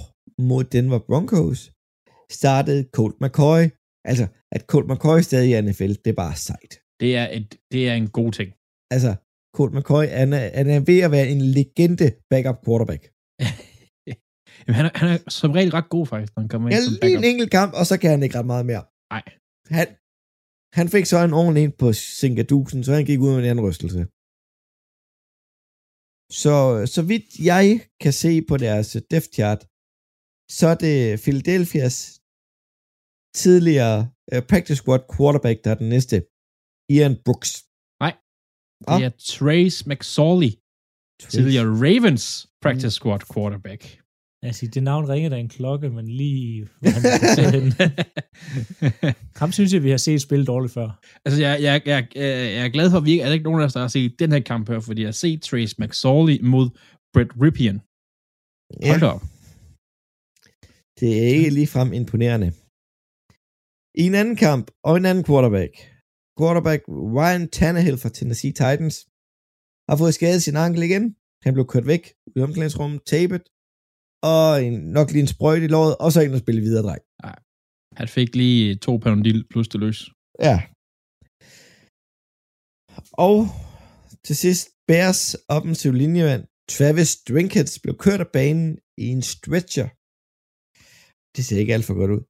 [0.48, 1.60] mod Denver Broncos,
[2.38, 3.62] startede Colt McCoy
[4.04, 6.72] Altså, at Colt McCoy stadig er i NFL, det er bare sejt.
[7.00, 8.50] Det er, et, det er en god ting.
[8.94, 9.12] Altså,
[9.56, 13.02] Colt McCoy, han er, han er ved at være en legende backup quarterback.
[14.70, 17.06] Jamen, han, er, han er som regel ret god, faktisk, når han kommer ind Ja,
[17.06, 18.84] lige en enkelt kamp, og så kan han ikke ret meget mere.
[19.14, 19.24] Nej.
[19.78, 19.86] Han,
[20.78, 23.66] han fik så en ordentlig en på Sinkadusen, så han gik ud med en anden
[23.68, 24.00] rystelse.
[26.42, 26.54] Så,
[26.94, 27.66] så vidt jeg
[28.02, 29.60] kan se på deres depth chart,
[30.58, 31.98] så er det Philadelphia's
[33.42, 33.98] tidligere
[34.32, 36.16] uh, practice squad quarterback, der er den næste.
[36.94, 37.50] Ian Brooks.
[38.04, 38.14] Nej.
[38.88, 38.96] Ah.
[38.96, 40.52] Det er Trace McSorley,
[41.34, 42.24] tidligere Ravens
[42.62, 43.82] practice squad quarterback.
[44.42, 46.68] Altså, det navn ringer der en klokke, men lige.
[49.40, 50.88] Ham synes jeg, vi har set spille dårligt før.
[51.24, 53.48] Altså, jeg, jeg, jeg, jeg- jeg er glad for, at vi ikke er der ikke
[53.48, 55.74] nogen af os, der har set den her kamp her, fordi jeg har set Trace
[55.80, 56.66] McSorley mod
[57.14, 57.76] Brett Ripien.
[58.82, 59.22] Ja, Hold da op.
[61.00, 62.48] det er ikke ligefrem imponerende.
[64.02, 65.74] I en anden kamp, og en anden quarterback.
[66.38, 66.80] Quarterback
[67.16, 68.96] Ryan Tannehill fra Tennessee Titans
[69.88, 71.04] har fået skadet sin ankel igen.
[71.44, 72.02] Han blev kørt væk
[72.36, 73.42] i omklædningsrummet, tabet,
[74.22, 77.02] og en, nok lige en sprøjt i låret, og så ind og spille videre, dreng.
[78.00, 80.00] Han fik lige to Panodil plus det løs.
[80.48, 80.56] Ja.
[83.26, 83.36] Og
[84.26, 86.42] til sidst, Bears offensiv linjemand
[86.74, 89.88] Travis Drinkets blev kørt af banen i en stretcher.
[91.34, 92.22] Det ser ikke alt for godt ud.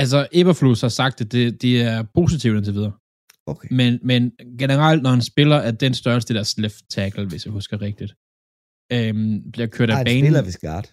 [0.00, 2.94] Altså, Eberflus har sagt, at det, det er positivt indtil videre.
[3.52, 3.68] Okay.
[3.78, 4.22] Men, men
[4.62, 8.12] generelt, når han spiller, at den største deres left tackle, hvis jeg husker rigtigt,
[8.92, 10.24] øhm, bliver kørt af Nej, han banen.
[10.24, 10.86] spiller ved guard.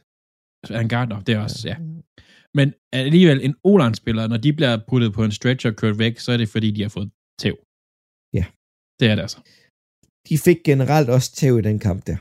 [0.70, 1.08] Er han guard?
[1.10, 1.76] Nå, det er også, ja.
[2.58, 6.20] Men alligevel, en o spiller når de bliver puttet på en stretcher og kørt væk,
[6.20, 7.10] så er det fordi, de har fået
[7.42, 7.56] tæv.
[8.34, 8.46] Ja.
[9.00, 9.40] Det er det altså.
[10.30, 12.18] De fik generelt også tæv i den kamp der.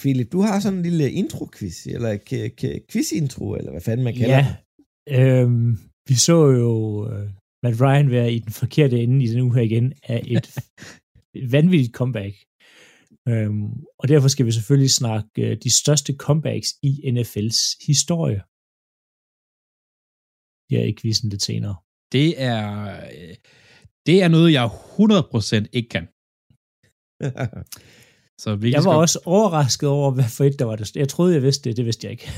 [0.00, 4.14] Philip, du har sådan en lille intro-quiz, eller k- k- quiz-intro, eller hvad fanden man
[4.14, 4.56] kalder Ja,
[5.08, 5.40] det.
[5.40, 5.78] øhm,
[6.08, 6.72] vi så jo
[7.12, 7.30] øh,
[7.62, 10.46] Matt Ryan være i den forkerte ende i den uge her igen af et,
[11.34, 12.34] et vanvittigt comeback.
[13.28, 18.42] Øhm, og derfor skal vi selvfølgelig snakke øh, de største comebacks i NFL's historie.
[20.68, 21.76] Det er i quizzen lidt senere.
[22.12, 22.66] Det er,
[23.06, 23.36] øh,
[24.06, 26.06] det er noget, jeg 100% ikke kan.
[28.42, 30.96] Så vi Jeg var også overrasket over, hvad for et der var det.
[30.96, 31.76] Jeg troede, jeg vidste det.
[31.76, 32.28] Det vidste jeg ikke.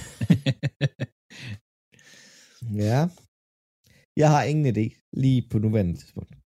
[2.90, 3.08] ja.
[4.16, 6.43] Jeg har ingen idé, lige på nuværende tidspunkt.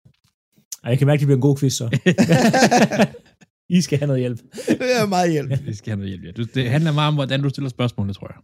[0.83, 1.85] Ej, jeg kan mærke, at det bliver en god quiz så.
[3.77, 4.39] I skal have noget hjælp.
[4.67, 5.49] det er meget hjælp.
[5.69, 6.37] Vi skal have noget hjælp.
[6.37, 6.43] Ja.
[6.61, 8.39] Det handler meget om, hvordan du stiller spørgsmålene, tror jeg.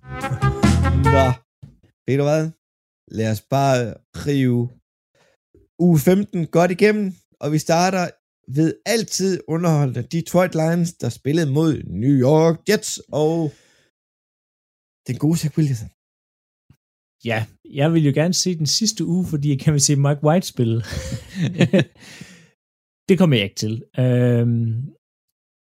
[1.16, 1.26] Nå,
[2.08, 2.50] ved du hvad?
[3.12, 3.94] Lad os bare
[4.26, 4.70] rive
[5.80, 8.10] uge 15 godt igennem, og vi starter
[8.58, 13.52] ved altid underholdende Detroit Lions, der spillede mod New York Jets og
[15.08, 15.90] den gode Zach Wilson.
[17.26, 20.24] Ja, jeg vil jo gerne se den sidste uge, fordi jeg kan vil se Mike
[20.24, 20.76] White spille.
[23.10, 23.84] det kommer jeg ikke til.
[24.00, 24.90] Øhm,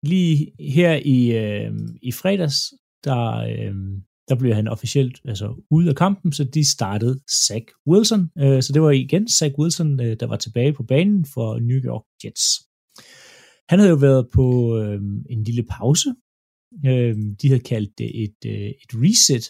[0.03, 5.95] lige her i, øhm, i fredags, der, øhm, der blev han officielt altså, ude af
[5.95, 8.29] kampen, så de startede Zach Wilson.
[8.37, 11.77] Øh, så det var igen Zach Wilson, øh, der var tilbage på banen for New
[11.77, 12.45] York Jets.
[13.69, 16.09] Han havde jo været på øhm, en lille pause.
[16.85, 19.45] Øhm, de havde kaldt det et, øh, et reset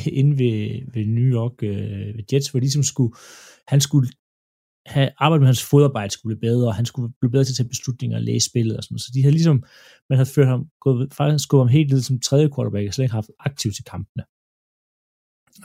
[0.20, 3.14] inde ved, ved New York øh, ved Jets, hvor de ligesom skulle,
[3.72, 4.08] han skulle
[4.86, 7.56] have arbejdet med hans fodarbejde skulle blive bedre, og han skulle blive bedre til at
[7.56, 9.06] tage beslutninger og læse spillet og sådan noget.
[9.06, 9.58] Så de havde ligesom,
[10.08, 13.04] man havde ført ham, gået, faktisk gået ham helt ned som tredje quarterback, og slet
[13.04, 14.24] ikke haft aktiv til kampene.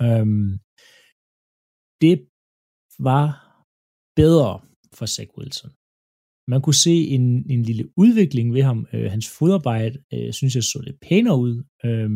[0.06, 0.52] Øhm,
[2.04, 2.16] det
[3.10, 3.26] var
[4.22, 4.52] bedre
[4.98, 5.72] for Zach Wilson.
[6.54, 8.88] Man kunne se en, en lille udvikling ved ham.
[8.94, 11.56] Øh, hans fodarbejde, øh, synes jeg, så lidt pænere ud.
[11.86, 12.12] Øh,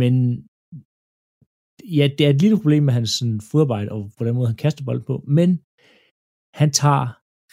[0.00, 0.14] men
[1.84, 4.56] ja, det er et lille problem med hans sådan, fodarbejde, og på den måde, han
[4.56, 5.60] kaster bolden på, men
[6.60, 7.06] han tager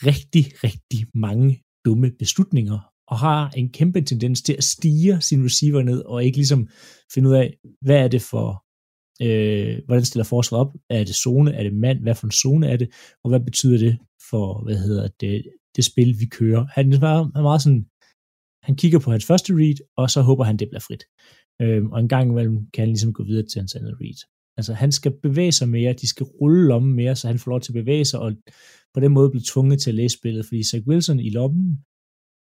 [0.10, 5.84] rigtig, rigtig mange dumme beslutninger, og har en kæmpe tendens til at stige sin receiver
[5.84, 6.70] ned, og ikke ligesom
[7.14, 8.48] finde ud af, hvad er det for,
[9.26, 12.68] øh, hvordan stiller forsvaret op, er det zone, er det mand, hvad for en zone
[12.68, 12.90] er det,
[13.24, 13.98] og hvad betyder det
[14.30, 15.44] for, hvad hedder det,
[15.76, 16.66] det spil, vi kører.
[16.76, 17.86] Han er meget, han er meget sådan,
[18.68, 21.04] han kigger på hans første read, og så håber han, det bliver frit.
[21.62, 24.20] Øh, og en gang imellem kan han ligesom gå videre til hans andet read.
[24.58, 27.62] Altså han skal bevæge sig mere, de skal rulle lommen mere, så han får lov
[27.62, 28.32] til at bevæge sig, og
[28.94, 31.68] på den måde blive tvunget til at læse spillet, fordi Zach Wilson i lommen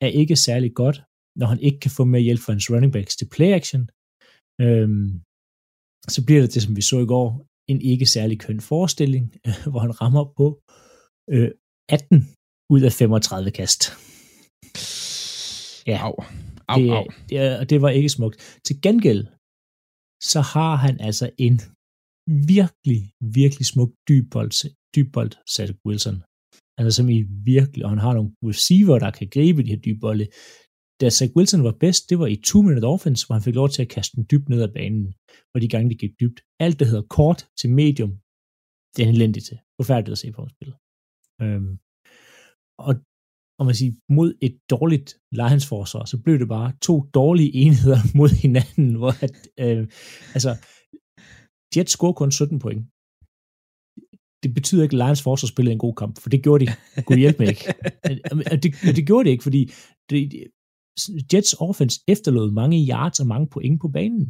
[0.01, 1.03] er ikke særlig godt,
[1.41, 3.83] når han ikke kan få mere hjælp fra hans running backs til play action.
[4.65, 5.09] Øhm,
[6.15, 9.25] så bliver det det, som vi så i går, en ikke særlig køn forestilling,
[9.71, 10.47] hvor han rammer på
[11.35, 11.51] øh,
[11.89, 12.29] 18
[12.75, 13.83] ud af 35 kast.
[15.87, 15.99] Ja.
[16.07, 16.15] Au.
[16.69, 17.07] Au, det, au.
[17.29, 18.37] Det, og det var ikke smukt.
[18.67, 19.23] Til gengæld,
[20.33, 21.57] så har han altså en
[22.53, 23.01] virkelig,
[23.41, 24.53] virkelig smuk dybbold,
[24.95, 26.17] dybbold Zach Wilson.
[26.79, 27.19] Altså som i
[27.53, 30.27] virkelig, og han har nogle receiver, der kan gribe de her dybbolde.
[31.01, 33.83] Da Zach Wilson var bedst, det var i 2-minute offense, hvor han fik lov til
[33.83, 35.15] at kaste den dybt ned ad banen,
[35.55, 36.39] og de gange, de gik dybt.
[36.65, 38.13] Alt, der hedder kort til medium,
[38.93, 39.59] det er han elendig til.
[39.81, 40.75] Forfærdeligt at se på ham spille.
[41.43, 41.73] Øhm,
[42.87, 42.93] og
[43.59, 45.09] om man siger, mod et dårligt
[45.41, 49.83] Lions forsvar, så blev det bare to dårlige enheder mod hinanden, hvor at, øh,
[50.37, 50.53] altså,
[51.75, 52.83] Jets scorer kun 17 point.
[54.43, 56.71] Det betyder ikke, at Lions forsvar spillede en god kamp, for det gjorde de.
[57.09, 57.65] Gud hjælp mig ikke.
[58.63, 59.63] Det, det gjorde det ikke, fordi
[60.11, 60.21] det,
[61.33, 64.25] Jets offense efterlod mange yards og mange point på banen.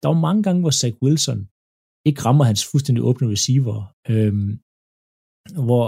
[0.00, 1.40] Der var mange gange, hvor Zach Wilson
[2.08, 3.78] ikke rammer hans fuldstændig åbne receiver,
[4.12, 4.50] øhm,
[5.66, 5.84] hvor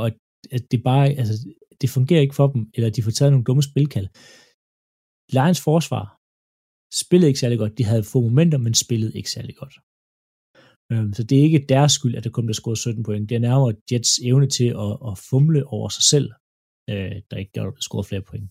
[0.57, 1.35] at det bare, altså,
[1.81, 4.09] det fungerer ikke for dem, eller de får taget nogle dumme spilkald.
[5.37, 6.05] Lions forsvar
[7.03, 7.79] spillede ikke særlig godt.
[7.79, 9.75] De havde få momenter, men spillede ikke særlig godt.
[10.93, 13.29] Øhm, så det er ikke deres skyld, at der kom der scoret 17 point.
[13.29, 16.29] Det er nærmere Jets evne til at, at fumle over sig selv,
[16.91, 18.47] øh, der ikke gjorde, at der scoret flere point.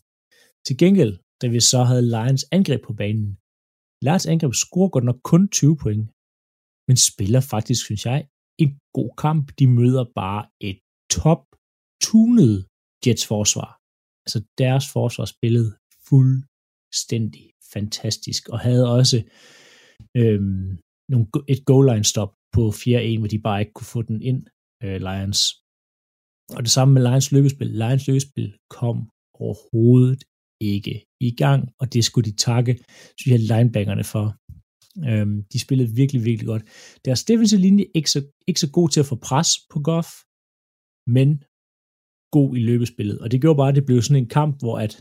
[0.66, 3.30] Til gengæld, da vi så havde Lions angreb på banen,
[4.06, 6.06] Lions angreb scorer godt nok kun 20 point,
[6.88, 8.20] men spiller faktisk, synes jeg,
[8.64, 9.46] en god kamp.
[9.60, 10.80] De møder bare et
[11.20, 11.42] top
[12.08, 12.58] tunet
[13.06, 13.72] Jets forsvar.
[14.26, 15.72] Altså deres forsvar spillede
[16.10, 19.18] fuldstændig fantastisk, og havde også
[20.18, 20.80] øhm,
[21.12, 24.42] nogle, et goal line stop på 4-1, hvor de bare ikke kunne få den ind,
[24.84, 25.42] øh, Lions.
[26.58, 27.68] Og det samme med Lions løbespil.
[27.68, 28.98] Lions løbespil kom
[29.34, 30.24] overhovedet
[30.62, 32.74] ikke i gang, og det skulle de takke,
[33.18, 34.26] synes jeg, linebackerne for.
[35.10, 36.64] Øhm, de spillede virkelig, virkelig godt.
[37.06, 40.10] Deres defensive linje ikke så, ikke så god til at få pres på Goff,
[41.18, 41.30] men
[42.32, 43.20] god i løbespillet.
[43.20, 44.94] Og det gjorde bare, at det blev sådan en kamp, hvor at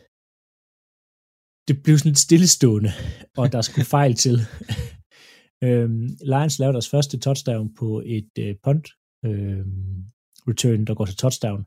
[1.68, 2.90] det blev sådan lidt stillestående,
[3.36, 4.36] og der skulle fejl til.
[5.64, 8.86] øhm, Lions lavede deres første touchdown på et øh, punt
[9.24, 10.04] øhm,
[10.48, 11.60] return, der går til touchdown.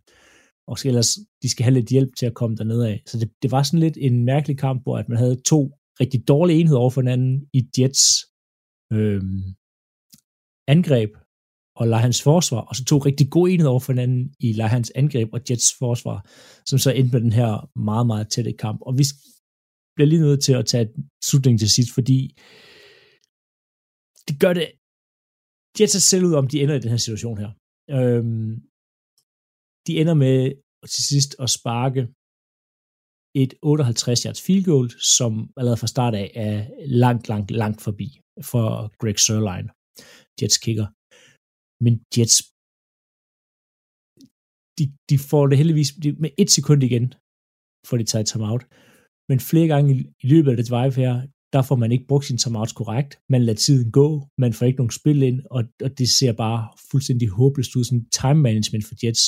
[0.67, 3.03] Og skal ellers, de skal have lidt hjælp til at komme derned af.
[3.05, 5.59] Så det, det var sådan lidt en mærkelig kamp, hvor at man havde to
[6.01, 8.03] rigtig dårlige enheder over for hinanden i Jets
[8.93, 9.43] øhm,
[10.67, 11.11] angreb
[11.81, 15.29] og Lions forsvar, og så to rigtig gode enheder over for hinanden i Lions angreb
[15.35, 16.17] og Jets forsvar,
[16.69, 17.51] som så endte med den her
[17.89, 18.79] meget, meget tætte kamp.
[18.87, 19.05] Og vi
[19.95, 20.87] bliver lige nødt til at tage
[21.27, 22.19] slutningen til sidst, fordi
[24.27, 24.67] det gør det
[25.77, 27.51] Jets er selv ud, om de ender i den her situation her.
[27.97, 28.51] Øhm,
[29.87, 30.37] de ender med
[30.93, 32.01] til sidst at sparke
[33.41, 36.55] et 58 yards field goal, som allerede fra start af er
[37.03, 38.07] langt, langt, langt forbi
[38.51, 38.67] for
[39.01, 39.67] Greg Sørlein,
[40.41, 40.87] Jets kicker.
[41.85, 42.37] Men Jets,
[44.77, 47.05] de, de får det heldigvis de, med et sekund igen,
[47.89, 48.63] får de taget timeout.
[49.29, 51.13] Men flere gange i, i løbet af det drive her,
[51.53, 53.11] der får man ikke brugt sin timeouts korrekt.
[53.33, 54.07] Man lader tiden gå,
[54.43, 56.61] man får ikke nogen spil ind, og, og det ser bare
[56.91, 59.23] fuldstændig håbløst ud, sådan time management for Jets.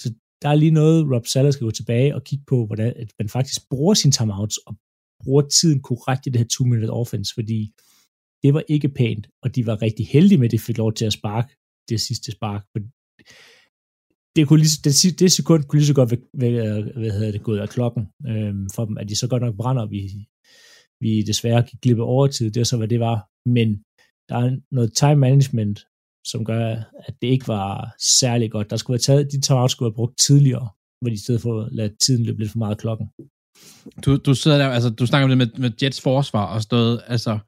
[0.00, 0.06] Så
[0.42, 3.28] der er lige noget, Rob Salah skal gå tilbage og kigge på, hvordan at man
[3.28, 4.72] faktisk bruger sin timeouts og
[5.22, 7.60] bruger tiden korrekt i det her two-minute offense, fordi
[8.46, 11.04] det var ikke pænt, og de var rigtig heldige med, at de fik lov til
[11.04, 11.50] at sparke
[11.88, 12.62] det sidste spark.
[14.36, 17.58] Det, kunne lige, det, det sekund kunne lige så godt være, hvad hedder det, gået
[17.58, 20.00] af klokken øhm, for dem, at de så godt nok brænder, vi,
[21.00, 23.18] vi desværre gik glip af overtid, det er så, hvad det var.
[23.56, 23.68] Men
[24.28, 25.78] der er noget time management,
[26.26, 26.64] som gør,
[27.06, 28.70] at det ikke var særlig godt.
[28.70, 30.68] Der skulle være taget, de timeouts skulle have brugt tidligere,
[31.00, 33.06] hvor de i stedet for at lade tiden løbe lidt for meget af klokken.
[34.04, 37.02] Du, du sidder der, altså du snakker om det med, med Jets forsvar og stået,
[37.06, 37.38] altså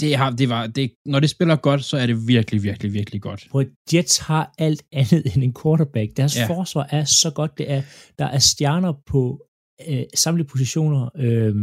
[0.00, 3.22] det har, det var, det, når det spiller godt, så er det virkelig, virkelig, virkelig
[3.22, 3.46] godt.
[3.50, 3.64] Prøv,
[3.94, 6.16] Jets har alt andet end en quarterback.
[6.16, 6.46] Deres Ja.
[6.46, 7.58] forsvar er så godt.
[7.58, 7.82] Det er,
[8.18, 9.40] der er stjerner på
[9.88, 11.08] øh, samtlige positioner.
[11.16, 11.54] Øh,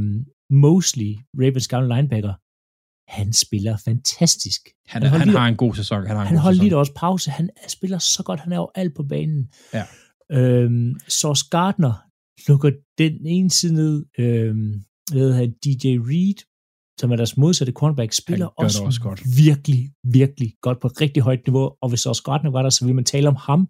[0.49, 2.34] Mosley, Ravens gamle linebacker,
[3.19, 4.61] han spiller fantastisk.
[4.88, 6.05] Han, Han han, har en god sæson.
[6.07, 7.32] Han, har en Han holdt lige års pause.
[7.32, 8.39] Han spiller så godt.
[8.39, 9.49] Han er jo alt på banen.
[9.73, 9.84] Ja.
[10.32, 11.93] Øhm, Sauce Gardner
[12.47, 14.05] lukker den ene side ned.
[14.19, 15.51] Øhm, hvad hedder han?
[15.51, 16.39] DJ Reed,
[17.02, 19.22] som er deres modsatte cornerback, spiller det også, også godt.
[19.45, 19.82] virkelig,
[20.20, 21.66] virkelig godt på et rigtig højt niveau.
[21.82, 23.62] Og hvis Sauce Gardner var der, så ville man tale om ham,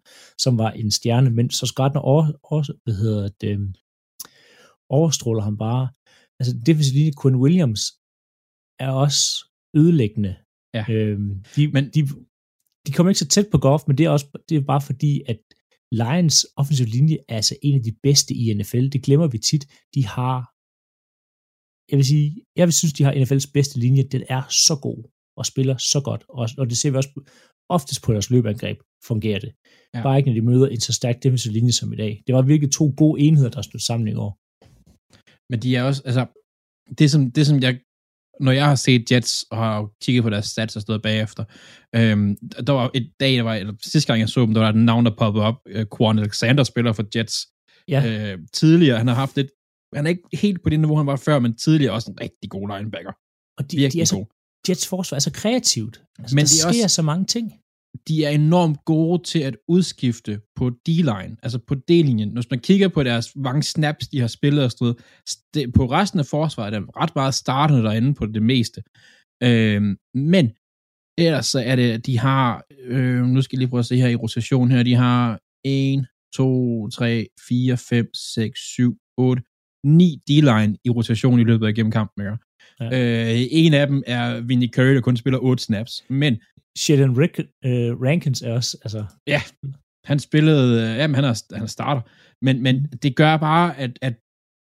[0.43, 1.29] som var en stjerne.
[1.29, 3.73] Men Sauce Gardner over, også, hvad hedder det, øhm,
[4.89, 5.89] overstråler ham bare.
[6.39, 7.81] Altså, defensive linje, Quinn Williams,
[8.79, 9.23] er også
[9.75, 10.35] ødelæggende.
[10.73, 10.83] Ja.
[10.89, 11.99] Øhm, de, Men- de,
[12.87, 15.21] de kommer ikke så tæt på Goff, men det er også det er bare fordi,
[15.27, 15.39] at
[15.91, 18.87] Lions offensiv linje er altså en af de bedste i NFL.
[18.89, 19.63] Det glemmer vi tit.
[19.95, 20.37] De har,
[21.91, 24.03] jeg vil sige, jeg vil synes, de har NFL's bedste linje.
[24.03, 25.03] Den er så god
[25.37, 26.23] og spiller så godt.
[26.29, 27.09] Og, og det ser vi også
[27.69, 29.51] oftest på deres løbeangreb fungerer det.
[29.93, 30.03] Ja.
[30.03, 32.23] Bare ikke, når de møder en så stærk defensiv linje som i dag.
[32.27, 34.37] Det var virkelig to gode enheder, der stod sammen i går.
[35.49, 36.25] Men de er også, altså,
[36.97, 37.79] det som, det som jeg,
[38.39, 41.43] når jeg har set Jets og har kigget på deres stats og stået bagefter,
[41.95, 42.37] øhm,
[42.67, 44.75] der var et dag, der var, eller sidste gang jeg så dem, der var et
[44.75, 45.55] navn, der poppede op.
[45.67, 47.47] Øh, Quan Alexander spiller for Jets.
[47.87, 48.31] Ja.
[48.31, 49.51] Øh, tidligere, han har haft lidt,
[49.95, 52.49] han er ikke helt på det niveau, han var før, men tidligere også en rigtig
[52.49, 53.11] god linebacker.
[53.57, 54.25] Og de, Virkelig de er så, god.
[54.69, 56.01] Jets forsvar er så kreativt.
[56.19, 57.53] Altså, Men der er sker også- så mange ting.
[58.07, 62.33] de er enormt gode til at udskifte på D-line, altså på D-linjen.
[62.33, 64.95] Hvis man kigger på deres mange snaps, de har spillet og stået,
[65.29, 68.83] st- på resten af forsvaret er der ret meget startende derinde på det meste.
[69.43, 70.51] Øhm, men
[71.17, 73.95] ellers så er det, at de har, øh, nu skal jeg lige prøve at se
[73.95, 79.43] her i rotation her, de har 1, 2, 3, 4, 5, 6, 7, 8,
[79.83, 82.21] 9 D-line i rotation i løbet af gennem kampen.
[82.25, 82.37] Ikke?
[82.79, 83.33] Ja.
[83.33, 86.39] Øh, en af dem er Vinnie Curry, der kun spiller 8 snaps, men
[86.77, 89.05] Sheldon Rick, øh, Rankins er også, altså,
[90.03, 92.01] Han spillede, øh, jamen han er, han er starter,
[92.45, 94.13] men, men det gør bare, at, at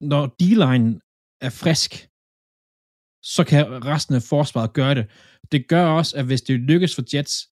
[0.01, 0.99] når D-line
[1.41, 1.91] er frisk,
[3.23, 5.05] så kan resten af forsvaret gøre det.
[5.51, 7.47] Det gør også, at hvis det lykkes for Jets,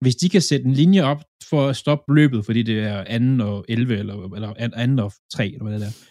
[0.00, 3.40] hvis de kan sætte en linje op for at stoppe løbet, fordi det er anden
[3.40, 6.09] og 11, eller, eller anden og 3, eller hvad det er,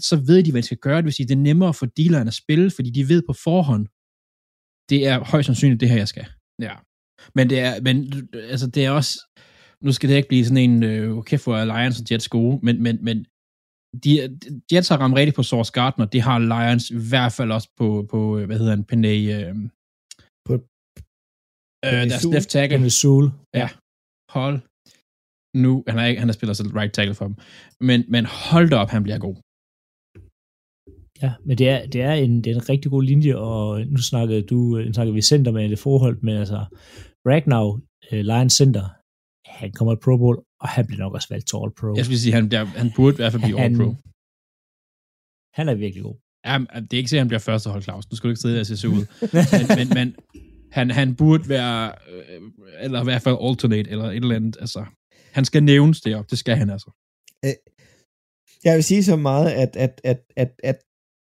[0.00, 0.96] så ved de, hvad de skal gøre.
[0.96, 3.84] Det vil sige, det er nemmere for D-line at spille, fordi de ved på forhånd,
[4.90, 6.26] det er højst sandsynligt det her, jeg skal.
[6.66, 6.74] Ja.
[7.34, 7.96] Men det er, men,
[8.34, 9.12] altså, det er også,
[9.84, 12.82] nu skal det ikke blive sådan en, øh, okay, for Lions og Jets gode, men,
[12.82, 13.16] men, men
[14.04, 14.10] de,
[14.72, 18.06] Jets har ramt rigtigt på Source Gardner, det har Lions i hvert fald også på,
[18.10, 19.54] på øh, hvad hedder han, Penay, øh,
[20.46, 20.64] På-
[21.86, 22.90] øh, deres left tackle.
[22.90, 23.28] Sewell.
[23.60, 23.68] Ja.
[24.36, 24.58] Hold
[25.64, 27.36] nu, han har ikke, han har spillet så right tackle for dem,
[27.88, 29.36] men, men hold da op, han bliver god.
[31.24, 33.96] Ja, men det er, det er, en, det er en rigtig god linje, og nu
[34.10, 34.56] snakkede du,
[34.86, 36.60] nu snakkede vi center med det forhold, men altså,
[37.28, 37.80] Ragnar, uh,
[38.30, 38.84] Lions center,
[39.60, 41.88] han kommer i Pro Bowl, og han bliver nok også valgt til All Pro.
[41.96, 43.90] Jeg skulle sige, han, bliver, han burde i hvert fald blive Han- all pro.
[45.58, 46.16] Han er virkelig god.
[46.46, 48.10] Ja, det er ikke sikkert, at han bliver første hold, Claus.
[48.10, 49.04] Nu skal du ikke sidde og se så ud.
[49.54, 50.08] men, men, men
[50.72, 52.40] han, han burde være, øh,
[52.80, 54.56] eller i hvert fald alternate, eller et eller andet.
[54.60, 54.84] Altså,
[55.32, 56.28] han skal nævnes deroppe.
[56.30, 56.90] Det skal han altså.
[58.64, 60.78] Jeg vil sige så meget, at, at, at, at, at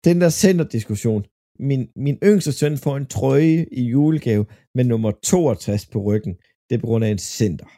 [0.08, 1.22] den der centerdiskussion,
[1.68, 4.44] min, min yngste søn får en trøje i julegave
[4.76, 6.34] med nummer 62 på ryggen.
[6.66, 7.68] Det er på grund af en center.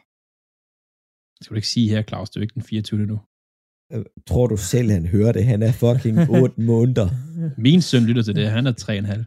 [1.35, 2.29] Det skal du ikke sige her, Claus.
[2.29, 3.05] Det er jo ikke den 24.
[3.11, 3.17] nu.
[3.93, 5.43] Øh, Tror du selv, han hører det?
[5.53, 7.07] Han er fucking 8 måneder.
[7.67, 8.45] Min søn lytter til det.
[8.57, 9.21] Han er 3,5.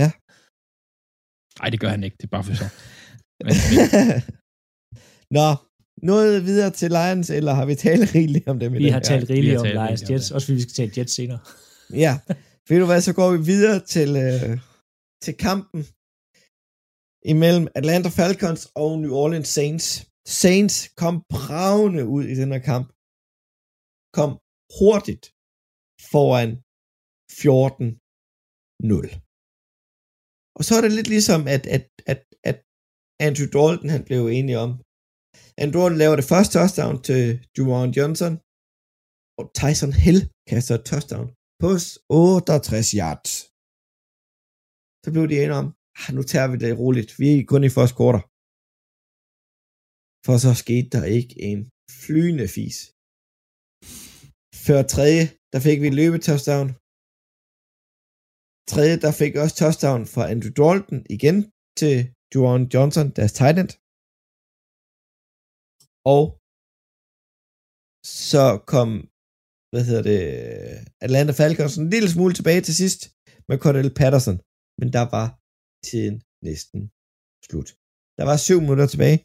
[0.00, 0.08] Ja.
[1.60, 2.16] Nej, det gør han ikke.
[2.20, 2.70] Det er bare for sjov.
[3.46, 3.82] Men, men,
[5.38, 5.48] Nå,
[6.10, 9.28] noget videre til Lions, eller har vi talt rigeligt om dem i Vi har talt
[9.28, 11.14] vi rigeligt har om talt Lions rigeligt om Jets, også fordi vi skal tale Jets
[11.14, 11.40] senere.
[11.90, 12.12] Ja,
[12.68, 14.52] ved du hvad, så går vi videre til, øh,
[15.24, 15.80] til kampen
[17.32, 19.86] imellem Atlanta Falcons og New Orleans Saints.
[20.42, 22.86] Saints kom bravende ud i den her kamp.
[24.18, 24.30] Kom
[24.78, 25.24] hurtigt
[26.12, 26.50] foran
[27.42, 29.08] 14-0.
[30.58, 32.20] Og så er det lidt ligesom, at, at, at,
[32.50, 32.58] at
[33.26, 34.70] Andrew Dalton han blev enig om.
[35.62, 37.22] Andrew Dalton laver det første touchdown til
[37.54, 38.34] Juwan Johnson,
[39.38, 40.20] og Tyson Hill
[40.50, 41.28] kaster et touchdown
[41.62, 41.68] på
[42.08, 43.32] 68 yards.
[45.02, 45.68] Så blev de enige om,
[46.00, 47.10] ah, nu tager vi det roligt.
[47.20, 48.22] Vi er kun i første quarter.
[50.26, 51.60] For så skete der ikke en
[52.02, 52.78] flyende fis.
[54.66, 56.68] Før tredje, der fik vi et løbetouchdown.
[58.72, 61.38] Tredje, der fik også touchdown fra Andrew Dalton igen
[61.80, 61.94] til
[62.32, 63.72] Juwan Johnson, deres tight end.
[66.14, 66.24] Og
[68.30, 68.90] så kom
[69.72, 70.20] hvad hedder det,
[71.04, 73.00] Atlanta Falcons en lille smule tilbage til sidst
[73.48, 74.38] med Cordell Patterson,
[74.80, 75.26] men der var
[75.88, 76.16] tiden
[76.48, 76.80] næsten
[77.48, 77.68] slut.
[78.18, 79.18] Der var syv minutter tilbage,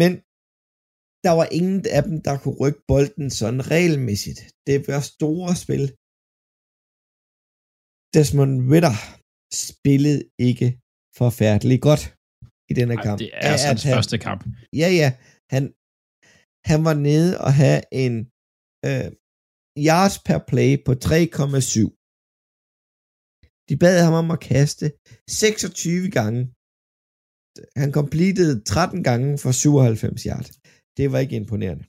[0.00, 0.10] men
[1.26, 4.40] der var ingen af dem, der kunne rykke bolden sådan regelmæssigt.
[4.68, 5.84] Det var store spil.
[8.14, 8.96] Desmond Ritter
[9.68, 10.68] spillede ikke
[11.20, 12.02] forfærdeligt godt
[12.70, 13.18] i denne Ej, kamp.
[13.22, 14.40] det er altså hans han- første kamp.
[14.82, 15.08] Ja, ja.
[15.54, 15.62] Han,
[16.70, 18.14] han var nede og have en
[18.86, 19.08] øh,
[19.88, 21.88] yards per play på 3,7.
[23.68, 24.86] De bad ham om at kaste
[25.28, 26.40] 26 gange.
[27.82, 30.50] Han completed 13 gange for 97 yards.
[30.96, 31.84] Det var ikke imponerende.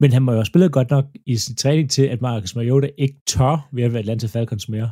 [0.00, 2.88] Men han må jo have spillet godt nok i sin træning til, at Marcus Mariota
[3.04, 4.90] ikke tør ved at være Atlanta Falcons mere.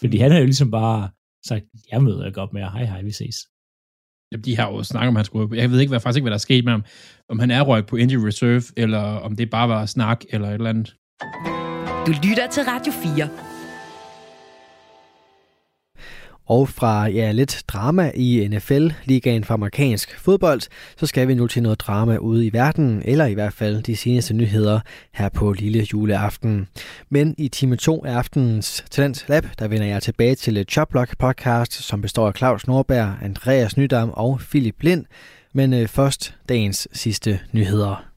[0.00, 1.02] Fordi han har jo ligesom bare
[1.48, 2.70] sagt, jeg møder ikke op mere.
[2.76, 3.36] Hej hej, vi ses.
[4.32, 5.56] Jamen, De har jo snakket om, at han skulle...
[5.60, 6.84] Jeg ved ikke, hvad, faktisk ikke, hvad der er sket med ham.
[7.28, 10.54] Om han er røget på Indie reserve, eller om det bare var snak, eller et
[10.54, 10.94] eller andet.
[12.06, 13.28] Du lytter til Radio 4.
[16.50, 20.60] Og fra ja, lidt drama i NFL, ligaen for amerikansk fodbold,
[20.96, 23.96] så skal vi nu til noget drama ude i verden, eller i hvert fald de
[23.96, 24.80] seneste nyheder
[25.12, 26.68] her på lille juleaften.
[27.10, 31.72] Men i time 2 af aftenens Talent Lab, der vender jeg tilbage til Choplock podcast,
[31.72, 35.04] som består af Claus Norberg, Andreas Nydam og Philip Lind.
[35.52, 38.09] Men øh, først dagens sidste nyheder.